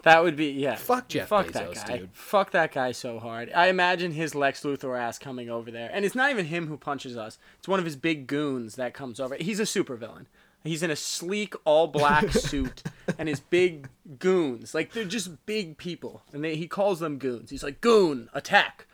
[0.08, 0.76] That would be yeah.
[0.76, 1.98] Fuck Jeff Fuck Bezos, that guy.
[1.98, 2.10] dude.
[2.14, 3.52] Fuck that guy so hard.
[3.54, 6.78] I imagine his Lex Luthor ass coming over there, and it's not even him who
[6.78, 7.38] punches us.
[7.60, 9.36] It's one of his big goons that comes over.
[9.36, 10.28] He's a supervillain.
[10.64, 12.84] He's in a sleek all black suit,
[13.18, 17.50] and his big goons like they're just big people, and they, he calls them goons.
[17.50, 18.88] He's like goon attack,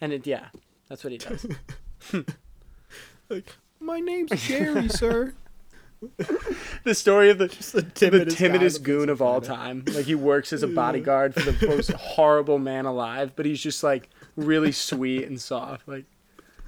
[0.00, 0.46] and it yeah,
[0.88, 1.46] that's what he does.
[3.28, 5.34] Like, my name's Jerry, sir.
[6.84, 9.84] the story of the the the timidest on timidest the goon of all time.
[9.92, 13.82] Like he works as a bodyguard for the most horrible man alive, but he's just
[13.82, 15.86] like really sweet and soft.
[15.86, 16.06] Like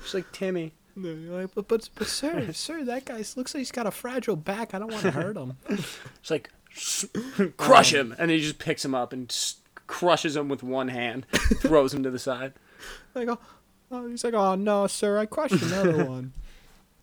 [0.02, 0.74] just like Timmy.
[0.94, 4.36] No, like, but, but, but sir, sir, that guy looks like he's got a fragile
[4.36, 4.74] back.
[4.74, 5.56] I don't want to hurt him.
[5.68, 6.50] It's like
[7.56, 8.00] crush um.
[8.00, 9.34] him, and he just picks him up and
[9.86, 11.26] crushes him with one hand,
[11.60, 12.52] throws him to the side.
[13.14, 13.38] like, oh,
[13.90, 16.34] oh, he's like, oh no, sir, I crushed another one.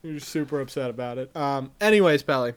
[0.01, 1.35] You're super upset about it.
[1.35, 1.71] Um.
[1.81, 2.53] Anyways, Pelly,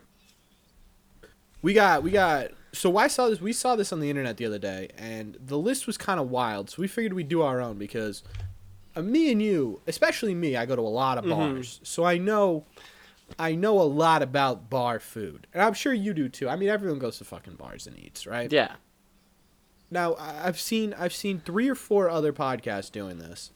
[1.60, 2.50] we got we got.
[2.72, 3.40] So I saw this.
[3.40, 6.30] We saw this on the internet the other day, and the list was kind of
[6.30, 6.70] wild.
[6.70, 8.22] So we figured we'd do our own because
[8.94, 12.18] uh, me and you, especially me, I go to a lot of bars, so I
[12.18, 12.64] know.
[13.38, 16.50] I know a lot about bar food, and I'm sure you do too.
[16.50, 18.52] I mean, everyone goes to fucking bars and eats, right?
[18.52, 18.72] Yeah.
[19.90, 23.50] Now I've seen I've seen three or four other podcasts doing this,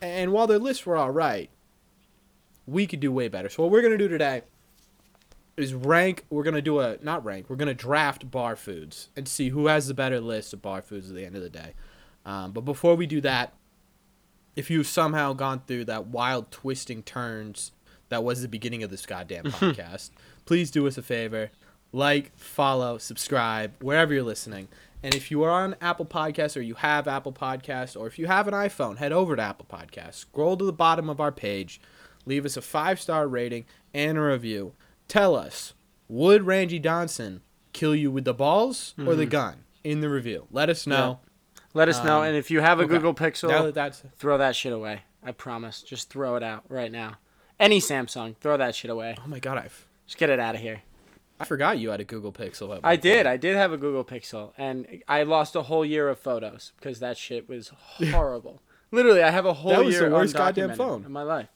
[0.00, 1.50] and while their lists were all right,
[2.66, 3.48] we could do way better.
[3.48, 4.42] So what we're gonna do today
[5.56, 6.24] is rank.
[6.30, 7.46] We're gonna do a not rank.
[7.48, 11.10] We're gonna draft bar foods and see who has the better list of bar foods
[11.10, 11.74] at the end of the day.
[12.26, 13.52] Um, but before we do that,
[14.56, 17.72] if you've somehow gone through that wild twisting turns
[18.08, 20.10] that was the beginning of this goddamn podcast,
[20.44, 21.50] please do us a favor.
[21.92, 24.68] Like, follow, subscribe, wherever you're listening.
[25.02, 28.26] And if you are on Apple Podcasts or you have Apple Podcasts or if you
[28.26, 30.14] have an iPhone, head over to Apple Podcasts.
[30.14, 31.80] Scroll to the bottom of our page.
[32.26, 34.74] Leave us a five star rating and a review.
[35.08, 35.74] Tell us,
[36.08, 40.46] would Randy Johnson kill you with the balls or the gun in the review?
[40.50, 41.20] Let us know.
[41.74, 42.94] Let us know, Um, and if you have a okay.
[42.94, 45.02] Google Pixel, that that's throw that shit away.
[45.24, 45.82] I promise.
[45.82, 47.16] Just throw it out right now.
[47.58, 49.16] Any Samsung, throw that shit away.
[49.22, 49.86] oh my god, I've.
[50.06, 50.82] Just get it out of here.
[51.40, 52.78] I forgot you had a Google Pixel.
[52.84, 53.16] I did.
[53.24, 53.26] point.
[53.26, 57.00] I did have a Google Pixel, and I lost a whole year of photos because
[57.00, 57.68] that shit was
[58.12, 58.62] horrible.
[58.92, 61.04] Literally, I have a whole That was year the worst goddamn phone.
[61.04, 61.48] in my life.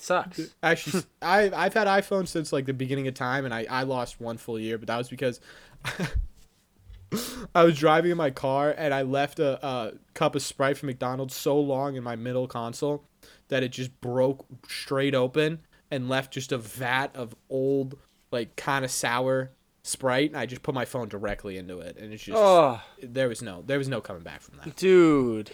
[0.00, 0.40] Sucks.
[0.62, 4.20] Actually, I I've had iPhones since like the beginning of time, and I I lost
[4.20, 5.40] one full year, but that was because
[7.54, 10.86] I was driving in my car and I left a, a cup of Sprite from
[10.86, 13.04] McDonald's so long in my middle console
[13.48, 15.60] that it just broke straight open
[15.90, 17.98] and left just a vat of old
[18.30, 19.50] like kind of sour
[19.82, 20.30] Sprite.
[20.30, 23.42] And I just put my phone directly into it, and it's just Oh, there was
[23.42, 24.76] no there was no coming back from that.
[24.76, 25.50] dude,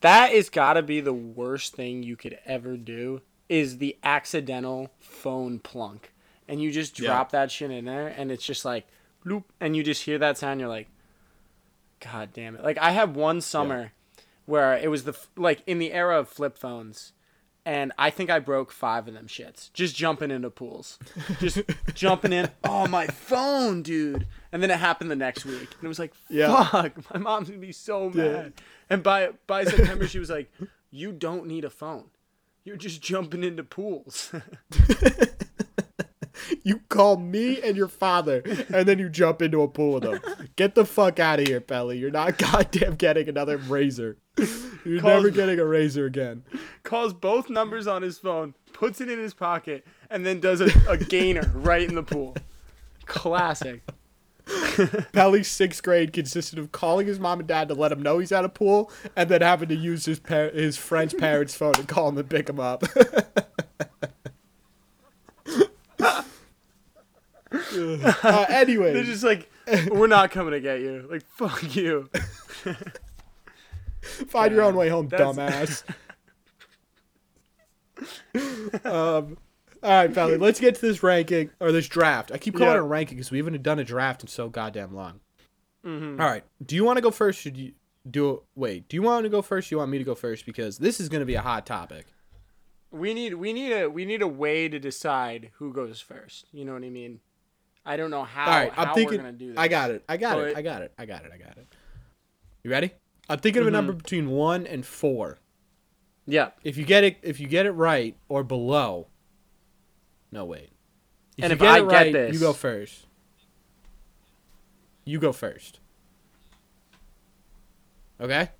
[0.00, 3.20] that is gotta be the worst thing you could ever do.
[3.50, 6.12] Is the accidental phone plunk,
[6.48, 7.08] and you just Yeah.
[7.08, 8.86] drop that shit in there, and it's just like,
[9.26, 10.60] bloop, and you just hear that sound.
[10.60, 10.88] You're like,
[12.00, 12.64] God damn it!
[12.64, 13.92] Like I had one summer
[14.46, 17.12] where it was the like in the era of flip phones,
[17.66, 20.98] and I think I broke five of them shits just jumping into pools,
[21.40, 21.60] just
[21.94, 22.48] jumping in.
[22.64, 24.26] Oh my phone, dude!
[24.52, 26.64] And then it happened the next week, and it was like, Yeah.
[26.70, 28.52] fuck, my mom's gonna be so mad.
[28.88, 30.50] And by by September, she was like,
[30.90, 32.10] you don't need a phone.
[32.70, 34.32] You're just jumping into pools.
[36.62, 40.20] You call me and your father, and then you jump into a pool with them.
[40.56, 41.98] Get the fuck out of here, Pelly.
[41.98, 44.16] You're not goddamn getting another razor.
[44.84, 46.42] You're Calls- never getting a razor again.
[46.82, 50.68] calls both numbers on his phone, puts it in his pocket, and then does a,
[50.88, 52.36] a gainer right in the pool.
[53.06, 53.82] Classic.
[55.12, 58.32] Pelly's sixth grade consisted of calling his mom and dad to let him know he's
[58.32, 61.84] at a pool, and then having to use his par- his friend's parents' phone to
[61.84, 62.82] call him and pick him up.
[67.52, 69.50] uh, anyway, They're just like,
[69.90, 71.06] we're not coming to get you.
[71.10, 72.08] Like, fuck you.
[74.28, 75.84] Find your own way home, That's-
[77.94, 78.84] dumbass.
[78.84, 79.36] um,
[79.82, 82.30] all right, Pelly, let's get to this ranking or this draft.
[82.32, 82.76] I keep calling Yeah.
[82.78, 85.20] it a ranking because we haven't done a draft in so goddamn long.
[85.84, 86.20] Mm-hmm.
[86.20, 87.40] All right, do you want to go first?
[87.40, 87.72] Should you
[88.10, 88.42] do?
[88.54, 89.70] Wait, do you want to go first?
[89.70, 90.44] Or you want me to go first?
[90.46, 92.06] Because this is going to be a hot topic.
[92.90, 96.46] We need we need a we need a way to decide who goes first.
[96.52, 97.20] You know what I mean?
[97.86, 99.18] I don't know how, All right, how I'm thinking.
[99.18, 99.58] we're gonna do this.
[99.58, 100.04] I got it.
[100.08, 100.56] I got it.
[100.56, 100.92] I got it.
[100.98, 101.30] I got it.
[101.34, 101.66] I got it.
[102.62, 102.90] You ready?
[103.28, 103.74] I'm thinking of a Mm-hmm.
[103.76, 105.38] number between one and four.
[106.26, 106.50] Yeah.
[106.64, 109.06] If you get it, if you get it right or below.
[110.32, 110.70] No wait.
[111.36, 113.06] If And you if get I it get right, this- you go first.
[115.04, 115.80] You go first.
[118.20, 118.50] Okay.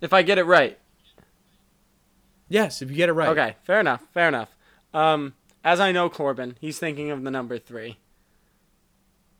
[0.00, 0.78] If I get it right.
[2.48, 3.28] Yes, if you get it right.
[3.30, 4.02] Okay, fair enough.
[4.12, 4.54] Fair enough.
[4.92, 7.98] Um, as I know Corbin, he's thinking of the number three.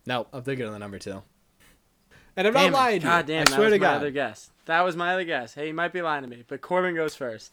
[0.06, 1.22] No, I'm thinking of the number two.
[2.36, 3.10] And I'm Damn not lying to you.
[3.12, 3.96] God damn, I that swear was to my God.
[3.96, 4.50] other guess.
[4.66, 5.54] That was my other guess.
[5.54, 7.52] Hey, you might be lying to me, but Corbin goes first.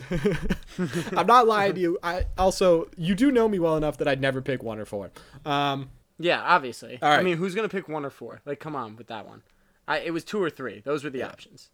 [1.16, 1.98] I'm not lying to you.
[2.02, 5.10] I also you do know me well enough that I'd never pick one or four.
[5.44, 6.98] Um, Yeah, obviously.
[7.02, 8.40] All I mean, who's gonna pick one or four?
[8.44, 9.42] Like, come on with that one.
[9.86, 10.80] I it was two or three.
[10.84, 11.70] Those were the options.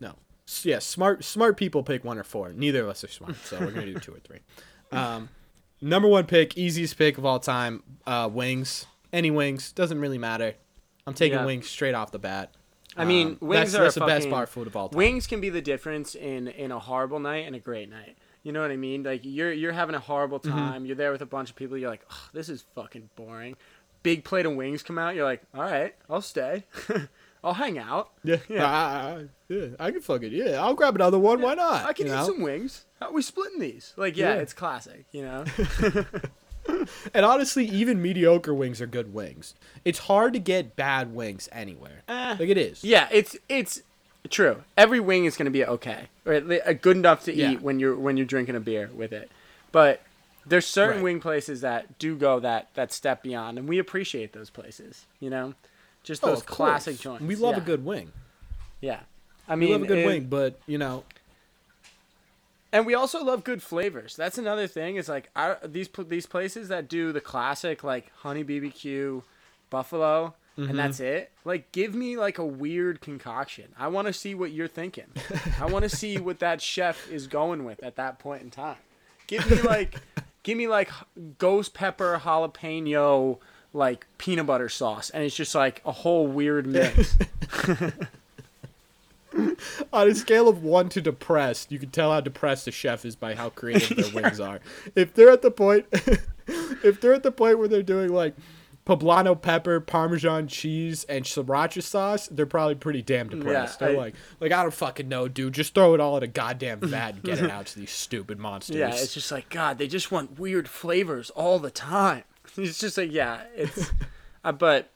[0.00, 0.14] no.
[0.64, 2.52] Yeah, smart smart people pick one or four.
[2.52, 4.40] Neither of us are smart, so we're gonna do two or three.
[4.92, 5.30] Um,
[5.80, 8.84] number one pick, easiest pick of all time, uh, wings.
[9.10, 10.52] Any wings doesn't really matter.
[11.06, 11.46] I'm taking Yeah.
[11.46, 12.52] wings straight off the bat.
[12.96, 14.96] I mean, Um, wings that's, are that's the best fucking- bar food of all time.
[14.98, 18.16] Wings can be the difference in in a horrible night and a great night.
[18.42, 19.02] You know what I mean?
[19.02, 20.56] Like you're you're having a horrible Mm-hmm.
[20.58, 20.84] time.
[20.86, 21.76] You're there with a bunch of people.
[21.78, 23.56] You're like, oh, this is fucking boring.
[24.02, 25.14] Big plate of wings come out.
[25.14, 26.64] You're like, all right, I'll stay.
[27.44, 28.10] I'll hang out.
[28.24, 28.66] Yeah, Yeah.
[28.66, 30.60] I, yeah, I can fucking yeah.
[30.62, 31.40] I'll grab another one.
[31.40, 31.84] Why not?
[31.86, 32.24] I can you eat know?
[32.26, 32.84] some wings.
[33.00, 33.94] How are we splitting these?
[33.96, 34.40] Like, yeah, Yeah.
[34.42, 35.06] it's classic.
[35.12, 35.44] You know?
[37.14, 39.54] And honestly, even mediocre wings are good wings.
[39.84, 42.02] It's hard to get bad wings anywhere.
[42.08, 42.36] Eh.
[42.38, 42.82] like it is.
[42.84, 43.82] Yeah, it's it's
[44.30, 44.62] true.
[44.76, 47.52] Every wing is going to be okay, or uh, good enough to Yeah.
[47.52, 49.30] eat when you're when you're drinking a beer with it.
[49.72, 50.02] But
[50.46, 51.04] there's certain Right.
[51.04, 55.06] wing places that do go that that step beyond, and we appreciate those places.
[55.20, 55.54] You know,
[56.04, 57.02] just Oh, those classic course.
[57.02, 57.24] joints.
[57.24, 57.62] We love yeah.
[57.62, 58.12] a good wing.
[58.80, 59.00] Yeah,
[59.48, 61.04] I mean, We love a good it- wing, but you know,
[62.72, 64.16] and we also love good flavors.
[64.16, 64.96] That's another thing.
[64.96, 69.22] Is like our, these these places that do the classic like honey BBQ,
[69.70, 70.68] buffalo, Mm-hmm.
[70.68, 71.30] and that's it.
[71.46, 73.68] Like, give me like a weird concoction.
[73.78, 75.06] I want to see what you're thinking.
[75.58, 78.76] I want to see what that chef is going with at that point in time.
[79.26, 79.98] Give me like,
[80.42, 80.90] give me like
[81.38, 83.38] ghost pepper jalapeno
[83.72, 87.16] like peanut butter sauce, and it's just like a whole weird mix.
[89.92, 93.16] on a scale of one to depressed, you can tell how depressed the chef is
[93.16, 94.60] by how creative their wings are.
[94.94, 95.86] If they're at the point,
[96.46, 98.34] if they're at the point where they're doing like
[98.84, 103.80] poblano pepper, parmesan cheese, and sriracha sauce, they're probably pretty damn depressed.
[103.80, 105.54] Yeah, they're I- like, like I don't fucking know, dude.
[105.54, 108.38] Just throw it all in a goddamn vat and get it out to these stupid
[108.38, 108.76] monsters.
[108.76, 109.78] Yeah, it's just like God.
[109.78, 112.24] They just want weird flavors all the time.
[112.56, 113.92] It's just like yeah, it's.
[114.44, 114.90] uh, but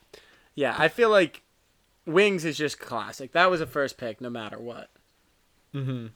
[0.57, 1.43] yeah, I feel like
[2.07, 3.33] wings is just classic.
[3.33, 4.91] That was a first pick, no matter what.
[5.75, 6.07] Mm-hmm.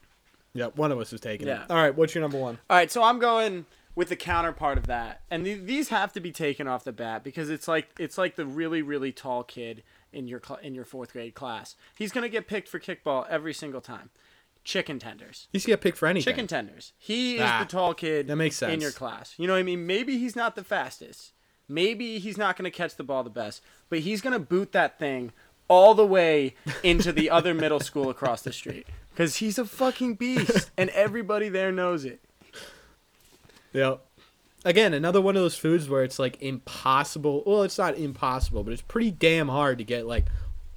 [0.55, 0.67] Yeah.
[0.75, 1.65] One of us is taking Yeah.
[1.65, 1.71] it.
[1.71, 2.59] All right, what's your number one?
[2.69, 6.21] All right, so I'm going with the counterpart of that, and th- these have to
[6.21, 9.83] be taken off the bat because it's like it's like the really really tall kid
[10.13, 11.77] in your cl- in your fourth grade class.
[11.99, 14.11] He's gonna get picked for kickball every single time.
[14.63, 15.49] Chicken tenders.
[15.53, 16.33] You should get picked for anything.
[16.33, 16.93] Chicken tenders.
[16.99, 18.73] He is Ah, the tall kid that makes sense.
[18.75, 19.35] in your class.
[19.39, 19.87] You know what I mean?
[19.87, 21.33] Maybe he's not the fastest.
[21.67, 24.73] Maybe he's not going to catch the ball the best, but he's going to boot
[24.73, 25.33] that thing
[25.71, 30.17] all the way into the other middle school across the street because he's a fucking
[30.17, 32.21] beast, and everybody there knows it.
[33.73, 33.97] Yeah.
[34.65, 37.45] Again, another one of those foods where it's like impossible.
[37.47, 40.27] Well, it's not impossible, but it's pretty damn hard to get like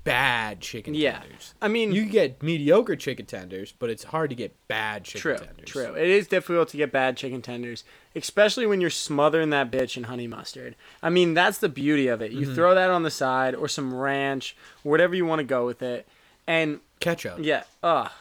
[0.03, 1.53] bad chicken Yeah, tenders.
[1.61, 5.21] I mean, You can get mediocre chicken tenders, but it's hard to get bad chicken
[5.21, 5.69] True, tenders.
[5.69, 5.93] true.
[5.95, 7.83] It is difficult to get bad chicken tenders,
[8.15, 10.75] especially when you're smothering that bitch in honey mustard.
[11.01, 12.31] I mean, that's the beauty of it.
[12.31, 12.55] You Mm-hmm.
[12.55, 16.07] throw that on the side or some ranch, whatever you want to go with it,
[16.45, 17.37] and Ketchup.
[17.39, 18.11] yeah, ugh,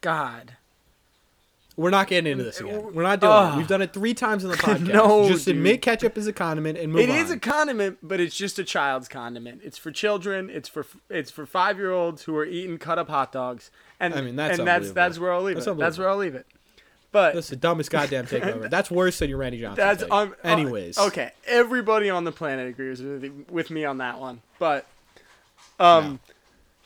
[0.00, 0.52] God,
[1.80, 2.92] We're not getting into this again.
[2.92, 3.54] We're not doing Ugh.
[3.54, 3.56] it.
[3.56, 4.92] We've done it three times in the podcast.
[4.92, 5.56] No, Just dude.
[5.56, 7.16] admit ketchup is a condiment and move It on.
[7.16, 9.62] is a condiment, but it's just a child's condiment.
[9.64, 10.50] It's for children.
[10.50, 13.70] It's for it's for five year olds who are eating cut up hot dogs.
[13.98, 15.78] And I mean, that's and that's that's where I'll leave That's it.
[15.78, 16.46] That's where I'll leave it.
[17.12, 18.68] But That's the dumbest goddamn takeover.
[18.68, 19.78] That's worse than your Randy Johnson.
[19.82, 20.98] That's um, uh, Anyways.
[20.98, 24.42] okay, everybody on the planet agrees with, with me on that one.
[24.58, 24.86] But
[25.78, 26.20] um,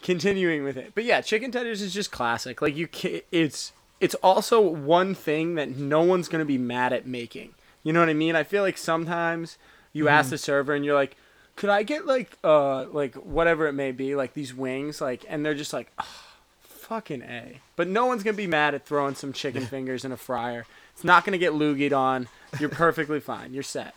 [0.03, 0.93] continuing with it.
[0.95, 2.63] But yeah, chicken tenders is just classic.
[2.63, 2.89] Like you,
[3.33, 7.55] it's it's also one thing that no one's gonna be mad at making.
[7.83, 8.35] You know what I mean?
[8.37, 9.59] I feel like sometimes
[9.93, 11.17] you ask the server and you're like,
[11.57, 15.45] "Could I get like uh like whatever it may be, like these wings?" Like, and
[15.45, 15.93] they're just like.
[15.99, 16.31] "Ah,
[16.85, 17.61] Fucking A.
[17.77, 20.67] But no one's going to be mad at throwing some chicken fingers in a fryer.
[20.93, 22.29] It's not going to get loogied on.
[22.61, 23.55] You're perfectly fine.
[23.55, 23.95] You're set.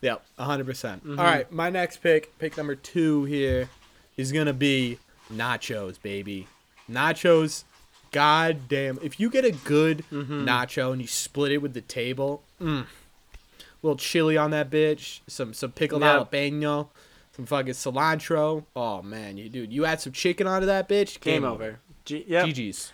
[0.00, 0.64] Yep, 100%.
[0.66, 1.18] percent Mm-hmm.
[1.18, 3.68] All right, my next pick, pick number two here,
[4.16, 4.98] is going to be
[5.32, 6.46] nachos, baby.
[6.88, 7.64] Nachos
[8.16, 8.98] god damn.
[9.02, 10.44] If you get a good Mm-hmm.
[10.48, 12.86] nacho and you split it with the table, mm,
[13.82, 16.30] little chili on that bitch, some some pickled Yep.
[16.30, 16.88] jalapeno,
[17.36, 18.64] some fucking cilantro.
[18.74, 21.80] Oh man, you dude, you add some chicken onto that bitch, Game over.
[22.04, 22.46] G- yep.
[22.46, 22.92] GG's.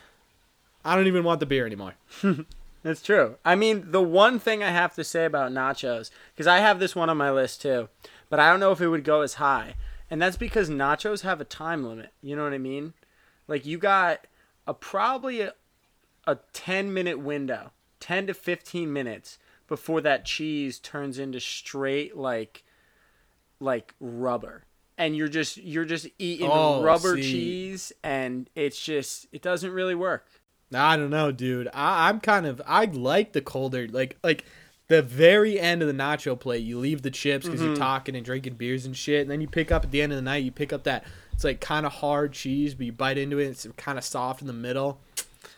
[0.84, 1.94] I don't even want the beer anymore.
[2.82, 3.36] That's true.
[3.44, 6.96] I mean, the one thing I have to say about nachos, because I have this
[6.96, 7.88] one on my list too,
[8.28, 9.74] but I don't know if it would go as high.
[10.10, 12.10] And that's because nachos have a time limit.
[12.22, 12.92] You know what I mean?
[13.48, 14.26] Like, you got
[14.66, 15.52] a probably a,
[16.26, 22.64] a 10 minute window, 10 to 15 minutes before that cheese turns into straight, like,
[23.60, 24.64] like rubber.
[24.98, 27.22] And you're just you're just eating Oh, rubber see.
[27.22, 30.26] cheese, and it's just it doesn't really work.
[30.74, 31.68] I don't know, dude.
[31.74, 34.44] I, I'm kind of I like the colder like like
[34.88, 36.62] the very end of the nacho plate.
[36.62, 37.68] You leave the chips because Mm-hmm.
[37.68, 40.12] you're talking and drinking beers and shit, and then you pick up at the end
[40.12, 40.44] of the night.
[40.44, 43.46] You pick up that it's like kind of hard cheese, but you bite into it.
[43.46, 45.00] It's kind of soft in the middle.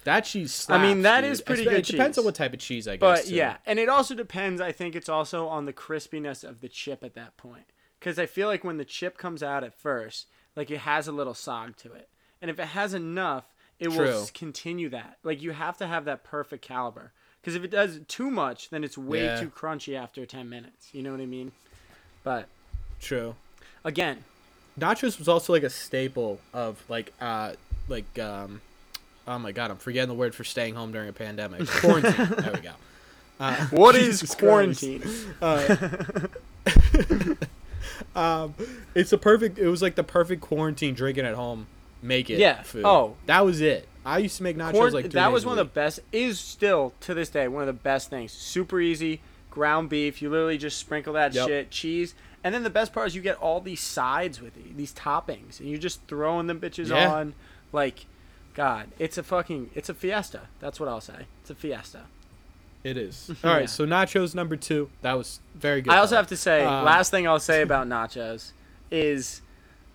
[0.05, 0.53] That cheese.
[0.53, 1.31] Slaps, I mean, that dude.
[1.31, 3.01] is pretty It good It depends on what type of cheese, I guess.
[3.01, 3.35] But too.
[3.35, 4.61] yeah, and it also depends.
[4.61, 7.65] I think it's also on the crispiness of the chip at that point.
[7.99, 11.13] Because I feel like when the chip comes out at first, like it has a
[11.13, 12.09] little sog to it,
[12.43, 13.45] and if it has enough,
[13.79, 14.09] it will True.
[14.23, 15.19] s- continue that.
[15.23, 17.13] Like you have to have that perfect caliber.
[17.41, 19.41] Because if it does too much, then it's way Yeah.
[19.41, 20.89] too crunchy after ten minutes.
[20.93, 21.53] You know what I mean?
[22.23, 22.49] But
[23.01, 23.35] true.
[23.85, 24.25] again,
[24.79, 27.53] Nachos was also like a staple of like uh
[27.89, 28.61] like um
[29.29, 32.53] oh my god I'm forgetting the word for staying home during a pandemic quarantine there
[32.55, 32.73] we go
[33.41, 35.03] uh, what is quarantine?
[38.17, 38.55] um
[38.95, 41.67] it's a perfect it was like the perfect quarantine drinking at home
[42.03, 42.63] make it Yeah.
[42.63, 43.17] food Oh.
[43.27, 45.73] that was it I used to make nachos Corn, like that was one of the
[45.73, 46.01] best.
[46.13, 48.33] Is still to this day one of the best things.
[48.33, 50.21] Super easy ground beef.
[50.21, 51.49] You literally just sprinkle that Yep.
[51.49, 54.77] shit, cheese, and then the best part is you get all these sides with it,
[54.77, 57.13] these toppings, and you're just throwing them bitches Yeah.
[57.13, 57.35] on.
[57.73, 58.07] Like,
[58.55, 60.43] God, it's a fucking, it's a fiesta.
[60.61, 61.27] That's what I'll say.
[61.41, 62.03] It's a fiesta.
[62.85, 63.67] it is all right Yeah.
[63.67, 67.11] so nachos number two that was very good I also have to say, Um, last
[67.11, 68.53] thing I'll say about nachos
[68.91, 69.41] is,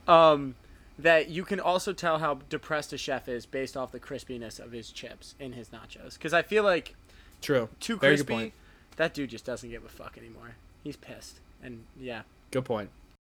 [0.08, 0.56] um,
[0.98, 4.72] that you can also tell how depressed a chef is based off the crispiness of
[4.74, 6.16] his chips in his nachos.
[6.16, 6.96] Because I feel like
[7.42, 8.52] true too crispy,
[8.98, 10.56] that dude just doesn't give a fuck anymore.
[10.84, 11.40] He's pissed.
[11.64, 12.24] And yeah.
[12.52, 12.90] Good point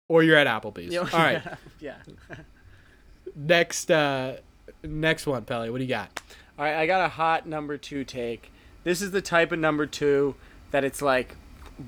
[0.08, 1.42] or you're at Applebee's Yeah, all right
[1.80, 1.96] yeah.
[3.34, 4.36] next uh
[4.82, 6.20] next one Pelly what do you got
[6.58, 8.50] All right, I got a hot number two take.
[8.84, 10.34] This is the type of number two
[10.70, 11.36] that it's like,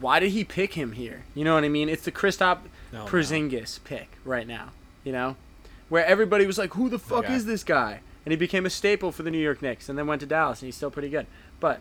[0.00, 1.24] why did he pick him here?
[1.34, 1.88] You know what I mean?
[1.88, 2.60] It's the Kristaps
[2.92, 3.10] No, no.
[3.10, 4.72] Porzingis pick right now.
[5.04, 5.36] You know,
[5.88, 7.34] where everybody was like, who the fuck Okay.
[7.34, 8.00] is this guy?
[8.26, 10.60] And he became a staple for the New York Knicks, and then went to Dallas,
[10.60, 11.26] and he's still pretty good.
[11.60, 11.80] But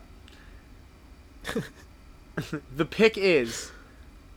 [2.75, 3.71] the pick is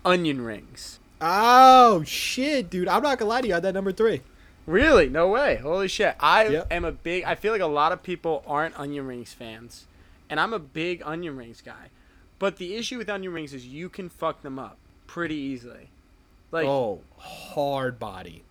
[0.05, 0.99] onion rings.
[1.21, 2.89] Oh shit, dude!
[2.89, 3.53] I'm not gonna lie to you.
[3.55, 4.23] I had that number three.
[4.67, 5.09] Really?
[5.09, 5.57] No way.
[5.57, 6.15] Holy shit.
[6.21, 6.67] I Yep.
[6.71, 9.87] am a big I feel like a lot of people aren't onion rings fans.
[10.29, 11.89] And I'm a big onion rings guy.
[12.39, 15.91] But the issue with onion rings is you can fuck them up pretty easily.
[16.53, 18.45] Like oh, hard body.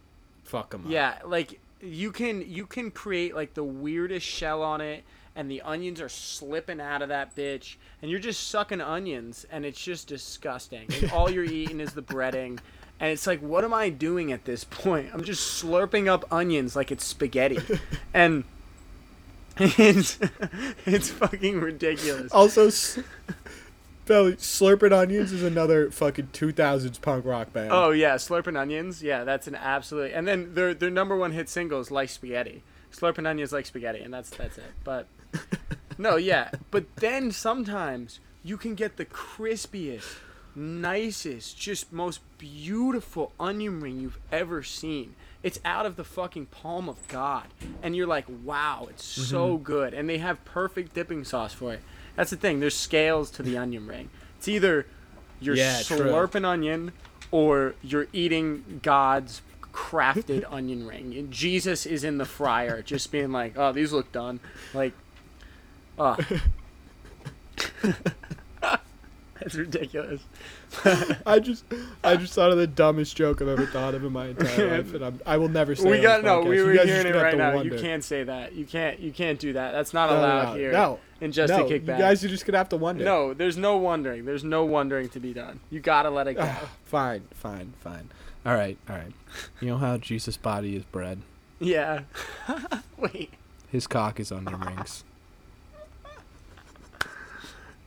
[0.44, 0.92] Fuck them up.
[0.92, 5.04] yeah, like you can you can create like the weirdest shell on it
[5.40, 9.66] and the onions are slipping out of that bitch and you're just sucking onions and
[9.66, 10.86] it's just disgusting.
[11.02, 12.60] And all you're eating is the breading
[13.00, 15.12] and it's like what am I doing at this point?
[15.14, 17.60] I'm just slurping up onions like it's spaghetti.
[18.14, 18.44] and
[19.58, 20.20] it's
[20.86, 22.34] it's fucking ridiculous.
[22.34, 22.70] Also,
[24.06, 27.70] Pelly, Slurping Onions is another fucking 2000s punk rock band.
[27.72, 29.02] Oh yeah, slurping onions.
[29.02, 30.12] Yeah, that's an absolute.
[30.14, 32.62] And then their their number one hit single is like spaghetti.
[32.92, 34.72] Slurping onions like spaghetti, and that's that's it.
[34.84, 35.08] But
[35.98, 36.50] no, yeah.
[36.72, 40.18] But then sometimes you can get the crispiest,
[40.56, 45.16] nicest, just most beautiful onion ring you've ever seen.
[45.42, 47.46] It's out of the fucking palm of God,
[47.82, 49.64] and you're like, wow, it's so Mm-hmm.
[49.64, 49.94] good.
[49.94, 51.82] And they have perfect dipping sauce for it.
[52.16, 52.60] That's the thing.
[52.60, 54.10] There's scales to the onion ring.
[54.38, 54.86] It's either
[55.40, 55.98] you're Yeah, true.
[55.98, 56.92] slurping onion
[57.32, 59.42] or you're eating God's
[59.80, 61.14] crafted onion ring.
[61.16, 64.40] And Jesus is in the fryer, just being like, "Oh, these look done."
[64.74, 64.94] Like,
[65.98, 66.18] oh,
[69.40, 70.22] that's ridiculous.
[71.26, 71.64] I just,
[72.04, 74.94] I just thought of the dumbest joke I've ever thought of in my entire life,
[74.94, 75.90] and I'm, I will never say.
[75.90, 76.42] we it got no.
[76.44, 76.50] podcast.
[76.50, 77.56] We You were guys hearing it right now.
[77.56, 77.76] wonder.
[77.76, 78.54] You can't say that.
[78.54, 79.00] You can't.
[79.00, 79.72] You can't do that.
[79.72, 80.72] That's not No, no, allowed no, here.
[80.72, 81.98] No, in just no, a kickback.
[81.98, 83.04] You guys are just gonna have to wonder.
[83.04, 84.26] no, there's no wondering.
[84.26, 85.60] There's no wondering to be done.
[85.72, 86.46] You gotta let it go.
[86.86, 88.10] Fine, fine, fine.
[88.46, 89.12] All right, all right.
[89.60, 91.20] You know how Jesus' body is bread?
[91.60, 92.02] yeah.
[92.98, 93.34] Wait.
[93.72, 95.04] His cock is onion rings.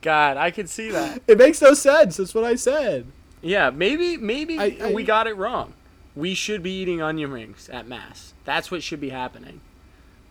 [0.00, 1.22] God, I could see that.
[1.26, 2.16] It makes no sense.
[2.16, 3.06] That's what I said.
[3.40, 5.74] Yeah, maybe maybe I- I- we got it wrong.
[6.14, 8.34] We should be eating onion rings at mass.
[8.44, 9.60] That's what should be happening.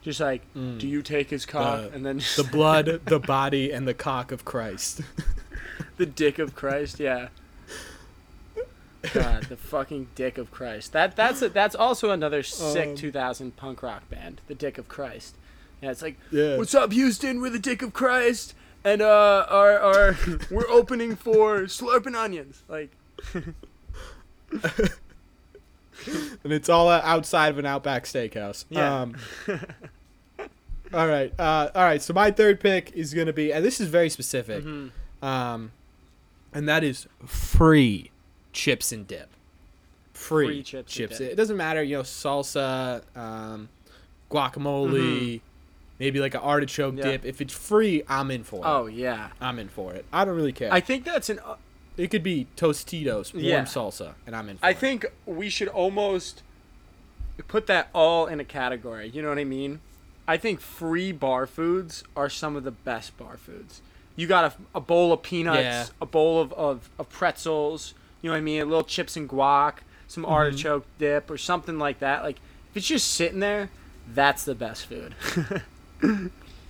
[0.03, 1.79] Just like, do you take his cock?
[1.79, 1.89] Mm.
[1.89, 5.01] The- and then The blood, the body, and the cock of Christ.
[5.97, 6.99] the dick of Christ.
[6.99, 7.27] Yeah.
[9.13, 10.93] God, the fucking dick of Christ.
[10.93, 14.87] That that's a, that's also another sick Um, 2000 punk rock band, the Dick of
[14.87, 15.35] Christ.
[15.81, 16.57] Yeah, it's like, Yeah.
[16.57, 17.41] what's up, Houston?
[17.41, 20.17] We're the Dick of Christ, and uh, our our
[20.51, 22.61] we're opening for Slurping Onions.
[22.69, 22.91] Like,
[24.53, 24.91] and
[26.53, 28.65] it's all outside of an Outback Steakhouse.
[28.69, 29.01] Yeah.
[29.01, 29.15] Um,
[30.93, 31.33] all right.
[31.39, 32.01] Uh, all right.
[32.01, 35.25] So my third pick is gonna be, and this is very specific, Mm-hmm.
[35.25, 35.71] um,
[36.53, 38.11] and that is free
[38.53, 39.29] chips and dip.
[40.13, 41.21] Free, Free chips and dip.
[41.21, 43.69] It doesn't matter, you know, salsa, um,
[44.29, 45.41] guacamole,
[45.99, 46.97] maybe like an artichoke Mm-hmm.
[47.05, 47.11] Yeah.
[47.11, 47.25] dip.
[47.25, 48.63] If it's free, I'm in for it.
[48.65, 50.05] oh yeah, I'm in for it.
[50.11, 50.71] I don't really care.
[50.73, 51.39] I think that's an.
[51.39, 51.55] uh,
[51.97, 53.63] it could be Tostitos, warm Yeah.
[53.63, 54.57] salsa, and I'm in.
[54.57, 54.77] For I it.
[54.77, 56.41] think we should almost
[57.47, 59.09] put that all in a category.
[59.09, 59.81] You know what I mean?
[60.27, 63.81] I think free bar foods are some of the best bar foods.
[64.15, 65.85] You got a, a bowl of peanuts, Yeah.
[65.99, 68.61] a bowl of, of, of pretzels, you know what I mean?
[68.61, 69.75] A little chips and guac,
[70.07, 70.31] some Mm-hmm.
[70.33, 72.23] artichoke dip, or something like that.
[72.23, 72.37] Like,
[72.71, 73.69] if it's just sitting there,
[74.13, 75.15] that's the best food.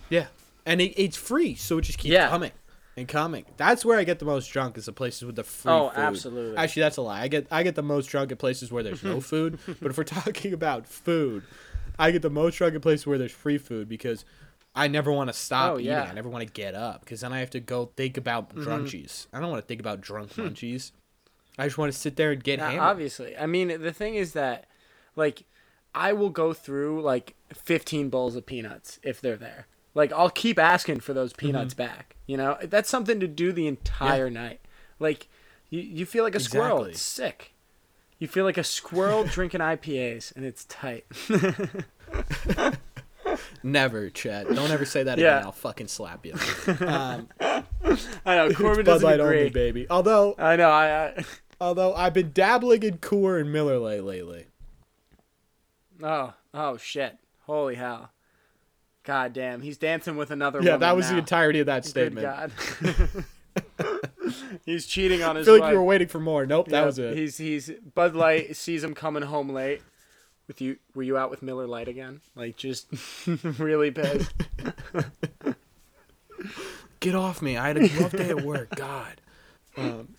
[0.09, 0.27] Yeah,
[0.65, 2.27] and it, it's free, so it just keeps Yeah.
[2.29, 2.51] coming
[2.97, 3.45] and coming.
[3.55, 5.71] That's where I get the most drunk is the places with the free.
[5.71, 5.77] Food.
[5.77, 5.97] Oh, food.
[5.99, 6.57] absolutely.
[6.57, 7.21] Actually, that's a lie.
[7.21, 9.57] I get I get the most drunk at places where there's no food.
[9.81, 11.43] But if we're talking about food,
[11.97, 14.25] I get the most drunk at places where there's free food because
[14.75, 15.87] I never want to stop Oh, eating.
[15.91, 16.01] yeah.
[16.01, 16.11] Mm-hmm.
[16.11, 19.27] I never want to get up because then I have to go think about drunchies.
[19.31, 20.91] I don't want to think about drunk munchies.
[21.61, 22.83] I just want to sit there and get Yeah, hammered.
[22.83, 23.37] obviously.
[23.37, 24.65] I mean, the thing is that,
[25.15, 25.43] like,
[25.93, 29.67] I will go through like 15 bowls of peanuts if they're there.
[29.93, 31.83] Like, I'll keep asking for those peanuts Mm-hmm.
[31.83, 32.15] back.
[32.25, 34.61] You know, that's something to do the entire night.
[34.99, 35.27] Like,
[35.69, 36.85] you, you feel like a squirrel.
[36.85, 37.53] It's sick.
[38.19, 41.05] You feel like a squirrel drinking IPAs, and it's tight.
[43.63, 44.47] Never, Chad.
[44.47, 45.35] Don't ever say that Yeah.
[45.35, 45.45] again.
[45.45, 46.33] I'll fucking slap you.
[46.85, 47.27] Um,
[48.25, 49.37] I know Corbin Bud doesn't Light agree.
[49.39, 49.87] only, baby.
[49.89, 50.69] Although I know.
[50.69, 51.25] I, I
[51.61, 54.47] Although I've been dabbling in Coor and Miller Lite lately.
[56.01, 57.19] oh oh shit!
[57.41, 58.09] Holy hell!
[59.03, 60.59] God damn, he's dancing with another.
[60.61, 61.13] Yeah, that was now.
[61.13, 62.25] the entirety of that statement.
[62.81, 63.01] Good.
[63.05, 63.25] God.
[64.65, 65.71] he's cheating on I his feel like wife.
[65.73, 66.47] you were waiting for more.
[66.47, 67.15] Nope, that Yep, was it.
[67.15, 69.81] He's he's Bud Light sees him coming home late.
[70.47, 72.21] With you, were you out with Miller Lite again?
[72.35, 72.87] Like just
[73.59, 74.33] really pissed.
[76.99, 77.55] Get off me!
[77.55, 78.75] I had a rough day at work.
[78.75, 79.21] God.
[79.77, 80.15] Um,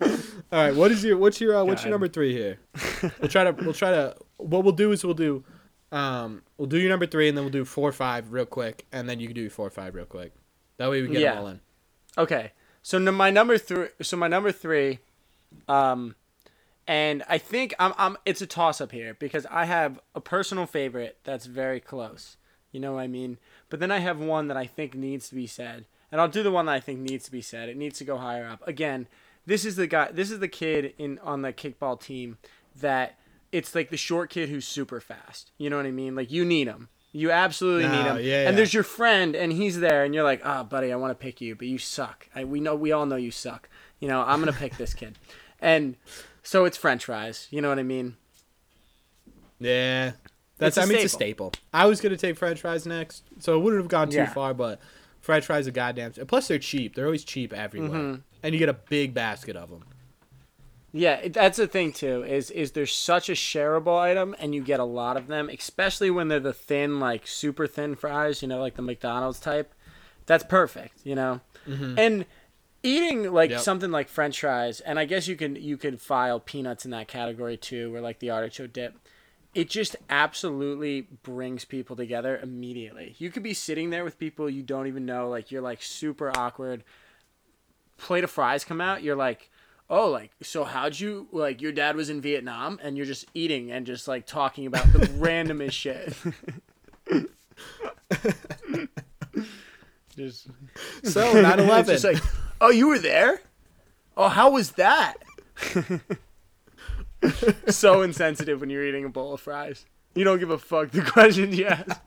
[0.00, 0.08] all
[0.52, 2.58] right, what is your what's your uh, what's your number three here?
[3.20, 5.42] We'll try to we'll try to what we'll do is we'll do
[5.92, 8.84] um we'll do your number three and then we'll do four or five real quick
[8.92, 10.32] and then you can do your four or five real quick.
[10.76, 11.34] That way we get Yeah.
[11.34, 11.60] them all in.
[12.18, 13.88] Okay, so my number three.
[14.02, 14.98] So my number three,
[15.68, 16.14] um,
[16.86, 18.16] and I think I'm I'm.
[18.26, 22.36] It's a toss up here because I have a personal favorite that's very close.
[22.72, 23.38] You know what I mean?
[23.68, 26.42] But then I have one that I think needs to be said, and I'll do
[26.42, 27.68] the one that I think needs to be said.
[27.68, 28.66] It needs to go higher up.
[28.66, 29.06] Again,
[29.46, 30.10] this is the guy.
[30.12, 32.38] This is the kid in on the kickball team
[32.76, 33.18] that
[33.52, 35.50] it's like the short kid who's super fast.
[35.58, 36.14] You know what I mean?
[36.14, 36.88] Like you need him.
[37.12, 38.16] You absolutely need Oh, him.
[38.18, 38.48] yeah, yeah.
[38.48, 41.20] And there's your friend, and he's there, and you're like, "Ah, buddy, I want to
[41.20, 42.28] pick you, but you suck.
[42.36, 43.68] I, we know, we all know you suck.
[43.98, 45.18] You know, I'm gonna pick this kid."
[45.62, 45.96] And
[46.42, 47.46] so it's French fries.
[47.50, 48.16] You know what I mean?
[49.58, 50.12] Yeah.
[50.58, 51.52] That's I mean it's a staple.
[51.72, 54.32] I was gonna take French fries next, so it wouldn't have gone too Yeah.
[54.32, 54.80] far, but
[55.20, 56.12] French fries are goddamn.
[56.12, 56.94] Plus, they're cheap.
[56.94, 58.20] They're always cheap everywhere, Mm-hmm.
[58.42, 59.84] And you get a big basket of them.
[60.92, 62.24] Yeah, that's the thing too.
[62.24, 66.10] Is is there's such a shareable item, and you get a lot of them, especially
[66.10, 68.42] when they're the thin, like super thin fries.
[68.42, 69.72] You know, like the McDonald's type.
[70.26, 70.98] That's perfect.
[71.04, 71.98] You know, mm-hmm.
[71.98, 72.26] and
[72.82, 73.60] eating like Yep.
[73.60, 77.06] something like French fries, and I guess you can you could file peanuts in that
[77.08, 78.98] category too, or like the artichoke dip.
[79.54, 83.16] It just absolutely brings people together immediately.
[83.18, 86.30] You could be sitting there with people you don't even know, like you're like super
[86.36, 86.84] awkward.
[88.00, 89.50] Plate of fries come out, you're like,
[89.88, 93.70] oh, like so how'd you like your dad was in Vietnam, and you're just eating
[93.70, 96.14] and just like talking about the randomest shit.
[100.16, 100.48] just
[101.04, 101.80] So 9/11.
[101.80, 102.22] it's just like,
[102.60, 103.42] oh, you were there?
[104.16, 105.14] Oh, how was that?
[107.68, 109.84] so insensitive when you're eating a bowl of fries.
[110.14, 112.00] You don't give a fuck the questions you ask.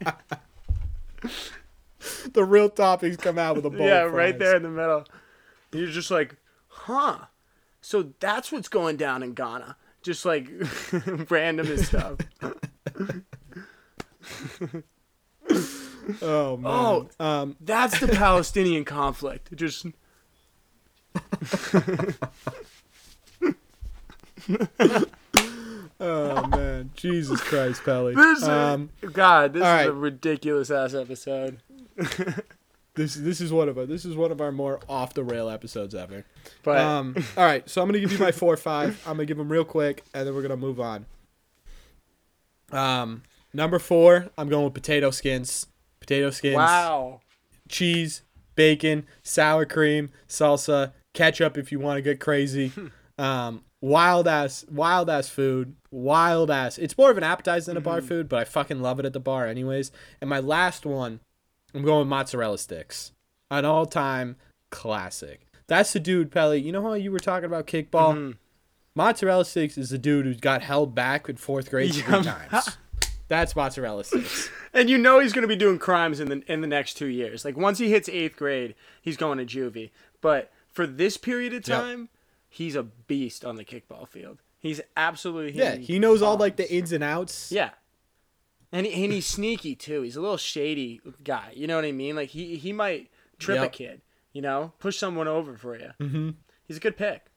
[2.33, 3.85] the real topics come out with a bowl.
[3.87, 5.05] yeah, right there in the middle.
[5.73, 6.35] You're just like,
[6.67, 7.25] huh?
[7.81, 9.75] So that's what's going down in Ghana.
[10.01, 10.49] Just like
[11.29, 12.17] random as stuff.
[16.21, 16.71] Oh man.
[16.71, 17.09] Oh.
[17.19, 19.55] Um, That's the Palestinian conflict.
[19.55, 19.85] Just
[25.99, 28.15] Oh man, Jesus Christ, Pally.
[28.15, 31.59] This Um, is, God, this is a ridiculous ass episode.
[32.95, 35.49] This this is one of our this is one of our more off the rail
[35.49, 36.25] episodes ever.
[36.63, 39.01] But Um, all right, so I'm gonna give you my four or five.
[39.05, 41.05] I'm gonna give them real quick, and then we're gonna move on.
[42.71, 43.23] Um,
[43.53, 45.67] number four, I'm going with potato skins.
[45.99, 46.55] Potato skins.
[46.55, 47.21] wow.
[47.69, 48.23] cheese,
[48.55, 52.71] bacon, sour cream, salsa, ketchup if you want to get crazy.
[53.17, 56.77] Um, wild ass, wild ass food, wild ass.
[56.77, 59.13] It's more of an appetizer than a bar food, but I fucking love it at
[59.13, 59.91] the bar anyways.
[60.19, 61.19] And my last one,
[61.73, 63.11] I'm going with mozzarella sticks,
[63.51, 64.35] an all time
[64.69, 65.41] classic.
[65.67, 66.59] That's the dude, Pelly.
[66.61, 68.13] You know how you were talking about kickball?
[68.15, 68.37] Mhm.
[68.95, 72.77] Mozzarella sticks is the dude who got held back in fourth grade three times.
[73.27, 74.49] That's mozzarella sticks.
[74.75, 77.05] And you know he's going to be doing crimes in the in the next two
[77.05, 77.45] years.
[77.45, 79.91] Like once he hits eighth grade, he's going to juvie.
[80.19, 81.79] But for this period of Yep.
[81.79, 82.09] time,
[82.49, 84.39] he's a beast on the kickball field.
[84.57, 87.51] He's absolutely Yeah, he knows all like the ins and outs.
[87.51, 87.69] Yeah.
[88.73, 90.01] And, he, and he's sneaky too.
[90.01, 91.53] He's a little shady guy.
[91.55, 92.15] You know what I mean?
[92.15, 93.09] Like he he might
[93.39, 94.01] trip a kid.
[94.33, 95.91] You know, push someone over for you.
[96.01, 96.29] Mm-hmm.
[96.67, 97.27] He's a good pick.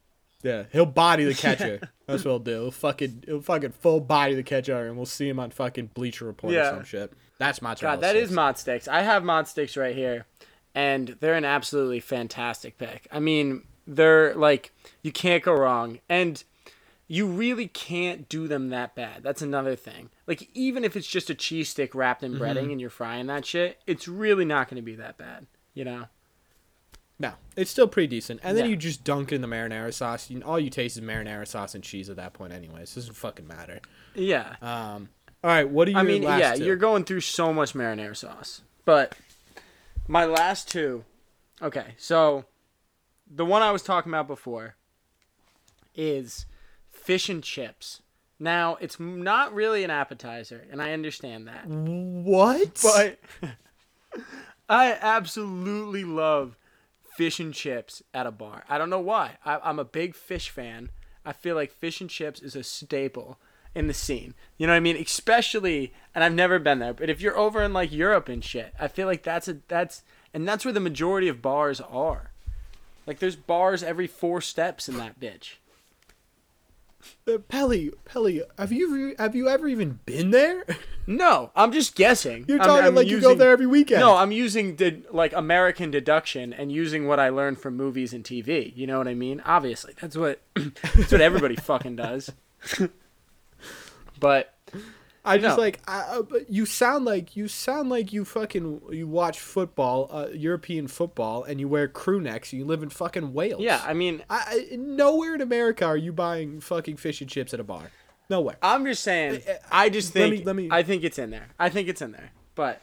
[0.43, 1.81] Yeah, he'll body the catcher.
[2.07, 2.63] That's what he'll do.
[2.63, 6.25] He'll fucking he'll fucking full body the catcher, and we'll see him on fucking Bleacher
[6.25, 6.71] Report Yeah.
[6.71, 7.13] or some shit.
[7.39, 7.97] That's mozzarella.
[7.99, 8.35] God, that is sticks.
[8.35, 8.89] mod sticks.
[8.89, 10.25] I have mod sticks right here,
[10.75, 13.07] and they're an absolutely fantastic pick.
[13.13, 14.73] I mean, they're like
[15.03, 16.43] you can't go wrong, and
[17.09, 19.23] you really can't do them that bad.
[19.23, 20.11] That's another thing.
[20.27, 23.45] Like even if it's just a cheese stick wrapped in breading and you're frying that
[23.47, 25.47] shit, it's really not going to be that bad.
[25.75, 26.05] You know?
[27.19, 27.33] no.
[27.55, 28.41] It's still pretty decent.
[28.43, 28.71] And then Yeah.
[28.71, 30.31] you just dunk it in the marinara sauce.
[30.31, 32.95] You, all you taste is marinara sauce and cheese at that point, anyways.
[32.95, 33.81] Doesn't fucking matter.
[34.15, 34.57] Yeah.
[34.63, 35.11] Um.
[35.45, 35.69] All right.
[35.69, 35.99] What do you?
[35.99, 38.63] I mean, yeah, you're going through so much marinara sauce.
[38.85, 39.15] But
[40.09, 41.05] my last two,
[41.63, 42.47] okay, so
[43.31, 44.77] the one I was talking about before
[45.95, 46.47] is
[47.07, 48.03] fish and chips.
[48.39, 51.67] Now, it's not really an appetizer, and I understand that.
[51.67, 52.81] what?
[52.83, 53.19] But
[54.69, 56.59] I absolutely love
[57.17, 58.65] fish and chips at a bar.
[58.69, 59.39] I don't know why.
[59.45, 60.91] I, I'm a big fish fan.
[61.25, 63.39] I feel like fish and chips is a staple
[63.75, 64.35] in the scene.
[64.59, 64.97] You know what I mean?
[64.97, 68.75] Especially, and I've never been there, but if you're over in like Europe and shit,
[68.81, 70.03] I feel like that's a that's
[70.35, 72.33] and that's where the majority of bars are.
[73.07, 75.55] Like there's bars every four steps in that bitch.
[77.27, 80.65] Uh, Pelly, Pelly, have you have you ever even been there?
[81.07, 82.45] No, I'm just guessing.
[82.49, 84.01] You're I'm- talking I'm like you go there every weekend.
[84.01, 88.25] No, I'm using the like American deduction and using what I learned from movies and
[88.25, 88.73] TV.
[88.77, 89.41] You know what I mean?
[89.45, 92.31] Obviously, that's what that's what everybody fucking does.
[94.21, 94.55] but
[95.27, 95.63] I just No.
[95.63, 100.29] like I, uh, you sound like you sound like you fucking you watch football, uh,
[100.33, 102.53] European football, and you wear crew necks.
[102.53, 103.61] and You live in fucking Wales.
[103.61, 107.53] yeah, I mean, I, I nowhere in America are you buying fucking fish and chips
[107.53, 107.91] at a bar.
[108.31, 108.57] Nowhere.
[108.63, 109.43] I'm just saying.
[109.71, 111.49] I just let think me- let me- I think it's in there.
[111.59, 112.31] I think it's in there.
[112.55, 112.81] But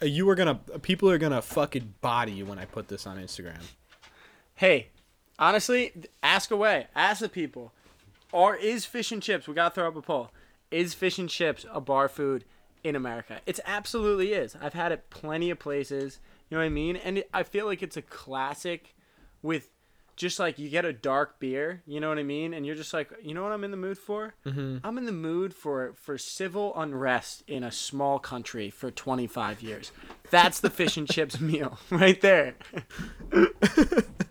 [0.00, 3.18] Uh, You are gonna people are gonna fucking body you when I put this on
[3.18, 3.62] Instagram.
[4.54, 4.88] hey,
[5.38, 5.92] honestly,
[6.22, 6.86] ask away.
[6.94, 7.72] Ask the people.
[8.32, 9.48] Or is fish and chips?
[9.48, 10.30] We gotta throw up a poll.
[10.70, 12.44] Is fish and chips a bar food
[12.84, 13.40] in America?
[13.46, 14.56] It's absolutely is.
[14.60, 16.20] I've had it plenty of places.
[16.48, 16.96] You know what I mean?
[16.96, 18.94] And it, I feel like it's a classic
[19.42, 19.70] with
[20.18, 21.82] just like you get a dark beer.
[21.86, 22.52] You know what I mean?
[22.52, 24.34] And you're just like, you know what I'm in the mood for?
[24.44, 24.78] Mm-hmm.
[24.84, 29.92] I'm in the mood for for civil unrest in a small country for 25 years.
[30.30, 32.56] That's the fish and chips meal right there.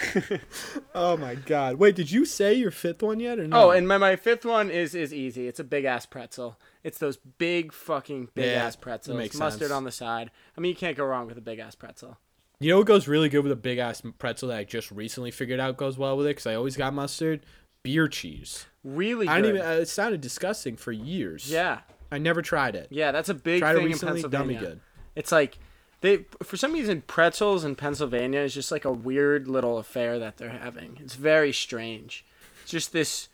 [0.94, 1.76] Oh my god!
[1.76, 3.68] Wait, did you say your fifth one yet or no?
[3.68, 5.46] Oh, and my, my fifth one is is easy.
[5.46, 6.58] It's a big ass pretzel.
[6.82, 9.16] It's those big fucking big Yeah, ass pretzels.
[9.16, 9.72] makes Mustard sense.
[9.72, 10.30] on the side.
[10.56, 12.18] I mean, you can't go wrong with a big ass pretzel.
[12.58, 15.30] you know what goes really good with a big ass pretzel that I just recently
[15.30, 17.44] figured out goes well with it because I always got mustard.
[17.82, 18.66] Beer cheese.
[18.84, 19.32] Really good.
[19.32, 19.68] I didn't even.
[19.68, 21.50] Uh, it sounded disgusting for years.
[21.50, 21.80] yeah,
[22.10, 22.88] I never tried it.
[22.90, 24.20] yeah, that's a big Tried it thing recently.
[24.20, 24.60] in Pennsylvania.
[24.60, 24.80] good.
[25.16, 25.58] It's like
[26.00, 30.36] they for some reason pretzels in Pennsylvania is just like a weird little affair that
[30.36, 30.98] they're having.
[31.00, 32.24] It's very strange.
[32.62, 33.28] It's just this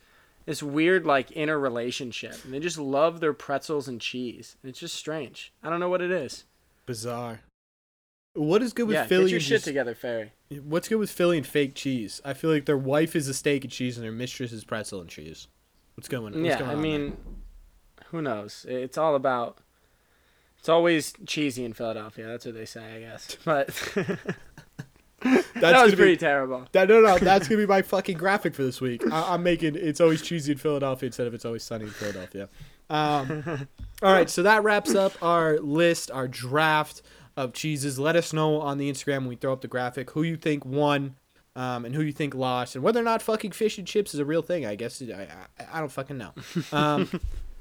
[0.47, 4.57] this weird like inner relationship, and they just love their pretzels and cheese.
[4.62, 5.53] And it's just strange.
[5.62, 6.45] I don't know what it is.
[6.87, 7.41] Bizarre.
[8.35, 9.25] What is good with yeah, Philly?
[9.25, 10.33] get your and shit just- together, Ferry.
[10.62, 12.21] What's good with Philly and fake cheese?
[12.25, 15.01] I feel like their wife is a steak and cheese, and their mistress is pretzel
[15.01, 15.49] and cheese.
[15.97, 16.35] What's going?
[16.35, 17.17] What's yeah, going I on mean,
[18.11, 18.64] who knows?
[18.69, 19.59] It's all about.
[20.67, 22.27] It's always cheesy in Philadelphia.
[22.27, 23.37] That's what they say, I guess.
[23.45, 23.69] But
[25.21, 26.67] that was gonna be- pretty terrible.
[26.73, 29.05] That, no, no, that's gonna be my fucking graphic for this week.
[29.12, 32.49] I, I'm making it's always cheesy in Philadelphia instead of it's always sunny in Philadelphia.
[32.91, 33.69] Um,
[34.03, 37.01] all right, so that wraps up our list, our draft
[37.37, 38.01] of cheeses.
[38.01, 40.67] Let us know on the Instagram when we throw up the graphic who you think
[40.67, 41.14] won
[41.55, 44.19] um, and who you think lost, and whether or not fucking fish and chips is
[44.19, 44.67] a real thing.
[44.67, 45.29] I guess I
[45.61, 46.33] I, I don't fucking know.
[46.73, 47.09] Um,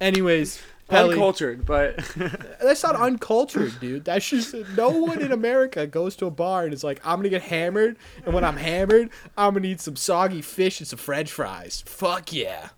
[0.02, 1.98] anyways, Pelly, Uncultured, but
[2.62, 4.06] that's not uncultured, dude.
[4.06, 7.30] That's just no one in America goes to a bar and is like, I'm gonna
[7.30, 11.32] get hammered, and when I'm hammered, I'm gonna eat some soggy fish and some French
[11.32, 11.84] fries.
[11.88, 12.70] Fuck yeah.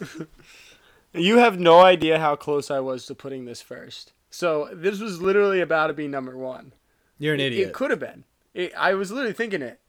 [1.12, 4.14] you have no idea how close I was to putting this first.
[4.30, 6.72] So this was literally about to be number one.
[7.18, 7.52] You're an idiot.
[7.52, 7.74] It idiot.
[7.74, 8.24] could have been.
[8.54, 9.80] It, I was literally thinking it.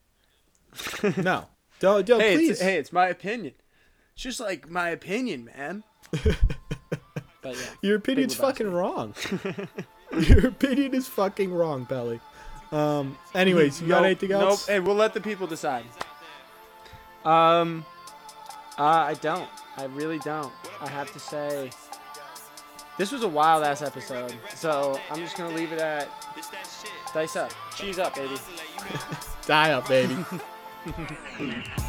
[1.18, 1.48] no,
[1.80, 2.50] don't, don't Hey, please.
[2.50, 3.54] it's, hey, it's my opinion.
[4.14, 5.84] It's just like my opinion, man.
[7.42, 9.14] But yeah, Your opinion's fucking wrong.
[10.18, 12.20] Your opinion is fucking wrong, Pelly.
[12.72, 13.18] Um.
[13.34, 14.68] Anyways, you got Nope, anything else?
[14.68, 14.74] Nope.
[14.74, 15.84] Hey, we'll let the people decide.
[17.26, 17.86] Um,
[18.78, 19.50] uh, I don't.
[19.78, 20.52] I really don't.
[20.80, 21.72] I have to say,
[22.98, 24.34] this was a wild ass episode.
[24.56, 26.08] So I'm just gonna leave it at
[27.14, 28.36] dice up, cheese up, baby.
[29.48, 30.16] Die up, baby.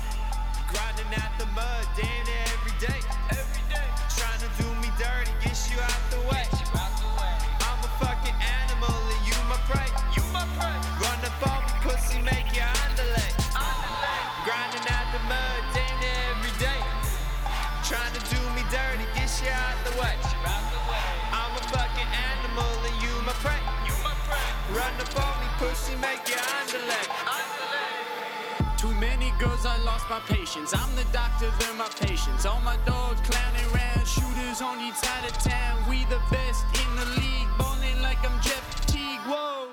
[29.73, 30.75] I lost my patience.
[30.77, 32.45] I'm the doctor, they're my patients.
[32.45, 35.81] All my dogs clowning around, shooters on each side of town.
[35.89, 39.25] We the best in the league, bowling like I'm Jeff Teague.
[39.25, 39.73] Whoa.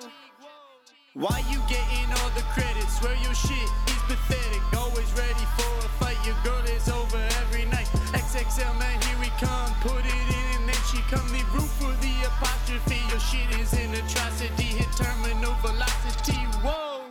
[1.15, 2.87] Why you getting all the credit?
[2.87, 4.63] Swear your shit is pathetic.
[4.79, 6.19] Always ready for a fight.
[6.23, 7.91] Your girl is over every night.
[8.15, 9.67] XXL man, here we come.
[9.83, 11.27] Put it in and then she come.
[11.27, 13.03] The room for the apostrophe.
[13.11, 14.79] Your shit is an atrocity.
[14.79, 16.39] Hit terminal velocity.
[16.63, 17.03] Whoa.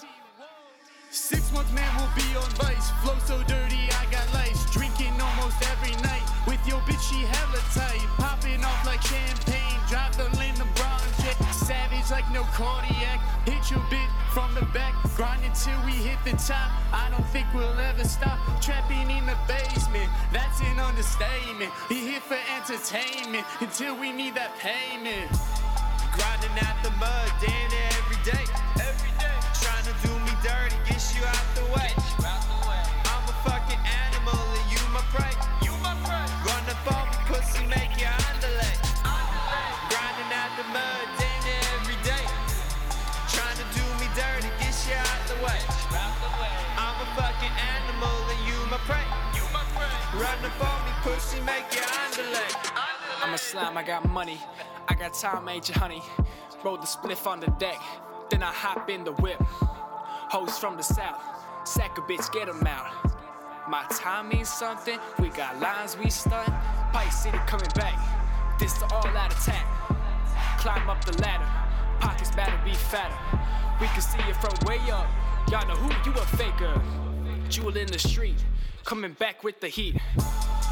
[1.11, 2.78] Six months, man, will be on vice.
[3.03, 4.65] Flow so dirty, I got lice.
[4.73, 6.27] Drinking almost every night.
[6.47, 8.03] With your bitch, she hella tight.
[8.19, 9.79] Popping off like champagne.
[9.89, 11.37] Drop the Lynn LeBron jet.
[11.55, 13.21] Savage like no cardiac.
[13.47, 14.95] Hit your bit from the back.
[15.15, 16.71] Grind until we hit the top.
[16.93, 18.39] I don't think we'll ever stop.
[18.61, 20.11] Trapping in the basement.
[20.33, 21.71] That's an understatement.
[21.89, 25.31] We here for entertainment until we need that payment.
[26.19, 28.45] Grinding out the mud, near every day.
[28.81, 29.39] Every day.
[29.63, 32.18] Trying to do me dirty, get you out the way.
[35.65, 35.95] You my.
[35.95, 36.25] You my.
[36.47, 36.75] Run me,
[37.27, 38.77] pussy, make you underlay.
[39.91, 41.09] Grinding out the mud,
[41.75, 42.25] every day.
[43.35, 45.61] Trying to do me dirty, get you out the way.
[46.77, 49.07] I'm a fucking animal and you my prey.
[49.35, 49.65] You my.
[50.21, 50.51] Run me,
[51.03, 52.51] pussy, make you underlay.
[53.23, 54.39] I'm a slime, I got money.
[54.89, 56.03] I got time, major honey.
[56.65, 57.81] Roll the spliff on the deck,
[58.31, 59.41] then I hop in the whip.
[60.31, 61.23] Hoes from the south,
[61.65, 62.87] sack a bitch, get 'em out.
[63.69, 66.49] My time means something, we got lines we stunt.
[66.91, 67.99] Pike City coming back,
[68.59, 69.67] this the all out attack.
[70.57, 71.45] Climb up the ladder,
[72.01, 73.15] pockets better be fatter.
[73.79, 75.07] We can see it from way up,
[75.51, 76.81] y'all know who you a faker.
[77.51, 78.43] Jewel in the street,
[78.87, 80.01] coming back with the heat.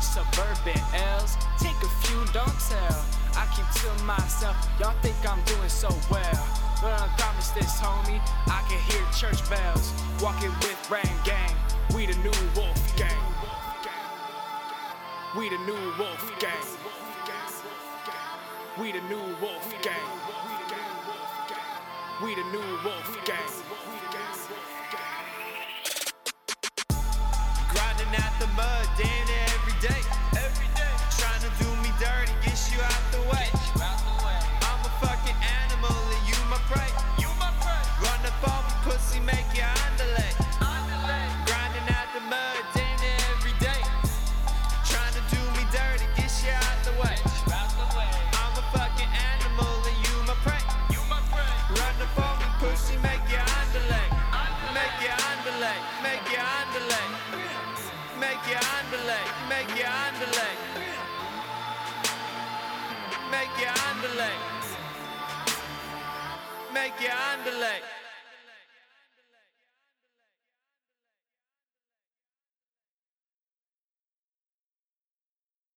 [0.01, 3.05] Suburban L's, take a few, don't tell.
[3.37, 6.49] I keep to myself, y'all think I'm doing so well.
[6.81, 9.93] But I promise this, homie, I can hear church bells.
[10.23, 11.55] Walking with Rain Gang,
[11.95, 13.09] we the new Wolf Gang.
[15.37, 16.51] We the new Wolf Gang.
[18.79, 19.95] We the new Wolf Gang.
[22.23, 23.37] We the new Wolf Gang.
[27.69, 30.03] Grinding out the mud, damn near every day.
[30.37, 30.95] Every day.
[31.19, 33.66] Trying to do me dirty, get you out the way.
[66.77, 67.81] Make you underlay.